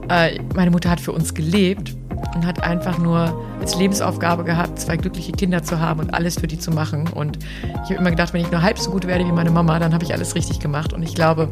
[0.09, 1.95] Äh, meine Mutter hat für uns gelebt
[2.36, 6.47] und hat einfach nur als Lebensaufgabe gehabt, zwei glückliche Kinder zu haben und alles für
[6.47, 7.07] die zu machen.
[7.07, 9.80] Und ich habe immer gedacht, wenn ich nur halb so gut werde wie meine Mama,
[9.80, 10.93] dann habe ich alles richtig gemacht.
[10.93, 11.49] Und ich glaube,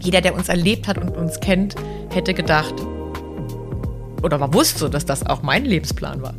[0.00, 1.74] jeder, der uns erlebt hat und uns kennt,
[2.10, 2.74] hätte gedacht
[4.26, 6.34] oder war wusste, dass das auch mein Lebensplan war.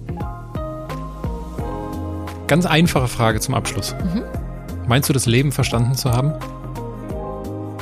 [2.47, 3.95] Ganz einfache Frage zum Abschluss.
[4.13, 4.23] Mhm.
[4.87, 6.33] Meinst du, das Leben verstanden zu haben?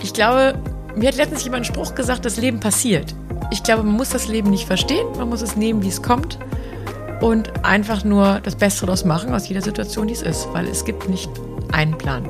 [0.01, 0.53] Ich glaube,
[0.95, 3.15] mir hat letztens jemand einen Spruch gesagt, das Leben passiert.
[3.51, 6.39] Ich glaube, man muss das Leben nicht verstehen, man muss es nehmen, wie es kommt
[7.21, 10.85] und einfach nur das Beste daraus machen aus jeder Situation, die es ist, weil es
[10.85, 11.29] gibt nicht
[11.71, 12.27] einen Plan.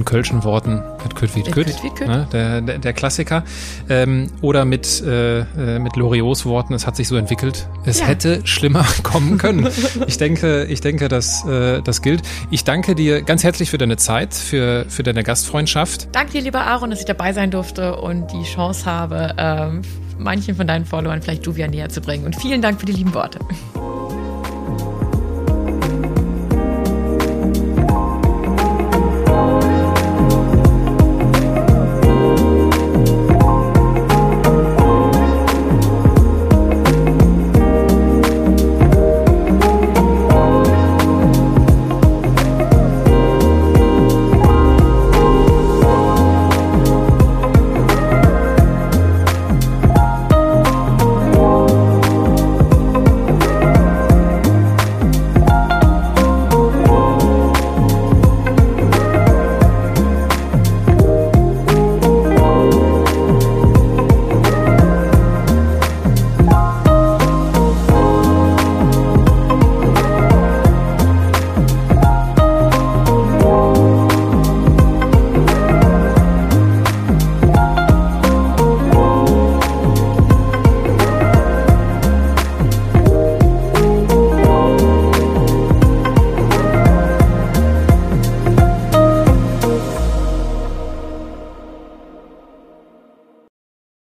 [0.00, 1.66] In kölschen Worten, mit Küt wie Küt.
[2.00, 3.44] ne, der, der, der Klassiker.
[3.90, 7.68] Ähm, oder mit, äh, äh, mit Loriots Worten, es hat sich so entwickelt.
[7.84, 8.06] Es Ja.
[8.06, 9.68] hätte schlimmer kommen können.
[10.06, 12.22] ich denke, ich denke, dass äh, das gilt.
[12.50, 16.08] Ich danke dir ganz herzlich für deine Zeit, für, für deine Gastfreundschaft.
[16.12, 19.82] Danke dir, lieber Aaron, dass ich dabei sein durfte und die Chance habe, ähm,
[20.16, 22.24] manchen von deinen Followern vielleicht Juvia näher zu bringen.
[22.24, 23.38] Und vielen Dank für die lieben Worte.